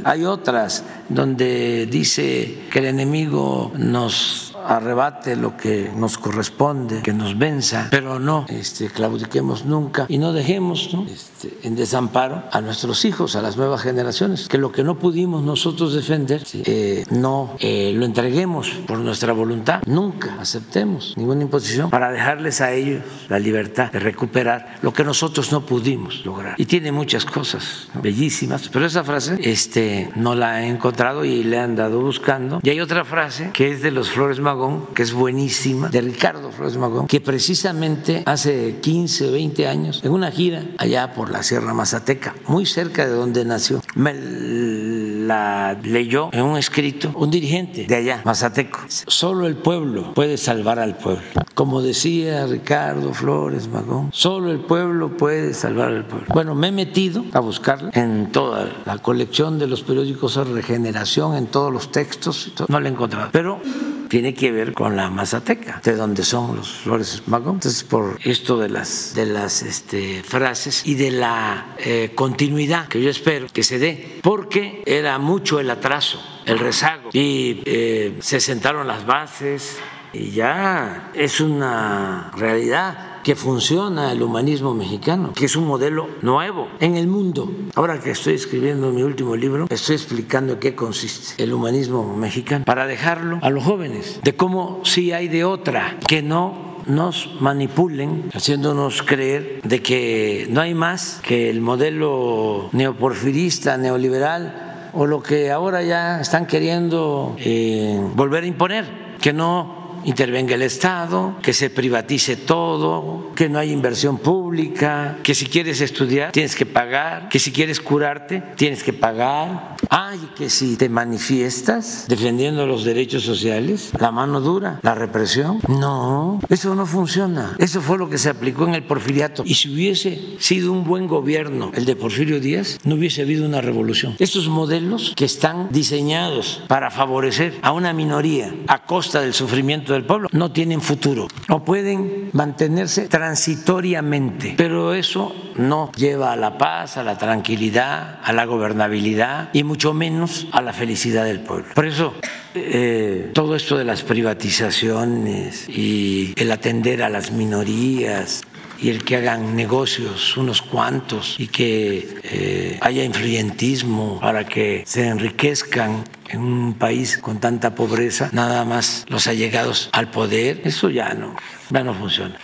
[0.04, 7.38] hay otras donde dice que el enemigo nos arrebate lo que nos corresponde, que nos
[7.38, 13.36] venza, pero no este, claudiquemos nunca y no dejemos este, en desamparo a nuestros hijos,
[13.36, 18.04] a las nuevas generaciones, que lo que no pudimos nosotros defender, eh, no eh, lo
[18.04, 24.00] entreguemos por nuestra voluntad, nunca aceptemos ninguna imposición para dejarles a ellos la libertad de
[24.00, 26.54] recuperar lo que nosotros no pudimos lograr.
[26.58, 31.56] Y tiene muchas cosas bellísimas, pero esa frase este, no la he encontrado y le
[31.56, 32.60] he andado buscando.
[32.62, 34.55] Y hay otra frase que es de los Flores Magos
[34.94, 40.30] que es buenísima, de Ricardo Flores Magón, que precisamente hace 15, 20 años, en una
[40.30, 46.42] gira allá por la Sierra Mazateca, muy cerca de donde nació, me la leyó en
[46.42, 48.80] un escrito un dirigente de allá, Mazateco.
[48.88, 51.22] Solo el pueblo puede salvar al pueblo.
[51.54, 56.26] Como decía Ricardo Flores Magón, solo el pueblo puede salvar al pueblo.
[56.32, 61.34] Bueno, me he metido a buscarla en toda la colección de los periódicos de regeneración,
[61.36, 63.28] en todos los textos, no la he encontrado.
[63.32, 63.60] Pero
[64.08, 67.54] tiene que ver con la Mazateca, de donde son los Flores Magón.
[67.54, 73.02] Entonces, por esto de las, de las este, frases y de la eh, continuidad que
[73.02, 78.40] yo espero que se dé, porque era mucho el atraso, el rezago, y eh, se
[78.40, 79.78] sentaron las bases
[80.12, 86.68] y ya es una realidad que funciona el humanismo mexicano, que es un modelo nuevo
[86.78, 87.50] en el mundo.
[87.74, 92.86] Ahora que estoy escribiendo mi último libro, estoy explicando qué consiste el humanismo mexicano para
[92.86, 99.02] dejarlo a los jóvenes, de cómo sí hay de otra, que no nos manipulen haciéndonos
[99.02, 105.82] creer de que no hay más que el modelo neoporfirista, neoliberal o lo que ahora
[105.82, 112.36] ya están queriendo eh, volver a imponer, que no intervenga el Estado, que se privatice
[112.36, 117.52] todo, que no hay inversión pública, que si quieres estudiar tienes que pagar, que si
[117.52, 119.76] quieres curarte tienes que pagar.
[119.90, 125.60] Ay, que si te manifiestas defendiendo los derechos sociales, la mano dura, la represión.
[125.68, 127.54] No, eso no funciona.
[127.58, 129.42] Eso fue lo que se aplicó en el porfiriato.
[129.44, 133.60] Y si hubiese sido un buen gobierno el de Porfirio Díaz, no hubiese habido una
[133.60, 134.16] revolución.
[134.18, 140.04] Estos modelos que están diseñados para favorecer a una minoría a costa del sufrimiento del
[140.04, 141.28] pueblo no tienen futuro.
[141.48, 148.32] No pueden mantenerse transitoriamente, pero eso no lleva a la paz, a la tranquilidad, a
[148.32, 151.66] la gobernabilidad y mucho menos a la felicidad del pueblo.
[151.74, 152.14] Por eso
[152.54, 158.40] eh, todo esto de las privatizaciones y el atender a las minorías
[158.80, 165.08] y el que hagan negocios unos cuantos y que eh, haya influyentismo para que se
[165.08, 171.12] enriquezcan en un país con tanta pobreza, nada más los allegados al poder, eso ya
[171.12, 171.36] no,
[171.68, 172.38] ya no funciona.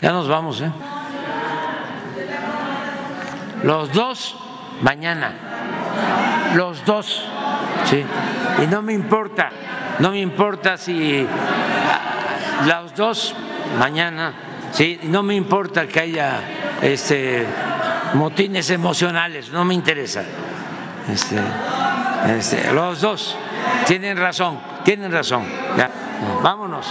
[0.00, 0.70] Ya nos vamos, ¿eh?
[3.64, 4.36] Los dos
[4.82, 5.55] mañana,
[6.56, 7.22] los dos,
[7.84, 8.04] sí.
[8.62, 9.50] Y no me importa,
[9.98, 11.26] no me importa si
[12.66, 13.34] los dos
[13.78, 14.32] mañana
[14.76, 16.40] Sí, no me importa que haya
[16.82, 17.46] este,
[18.12, 20.22] motines emocionales, no me interesa.
[21.10, 21.40] Este,
[22.36, 23.36] este, los dos
[23.86, 25.44] tienen razón, tienen razón.
[26.42, 26.86] Vámonos.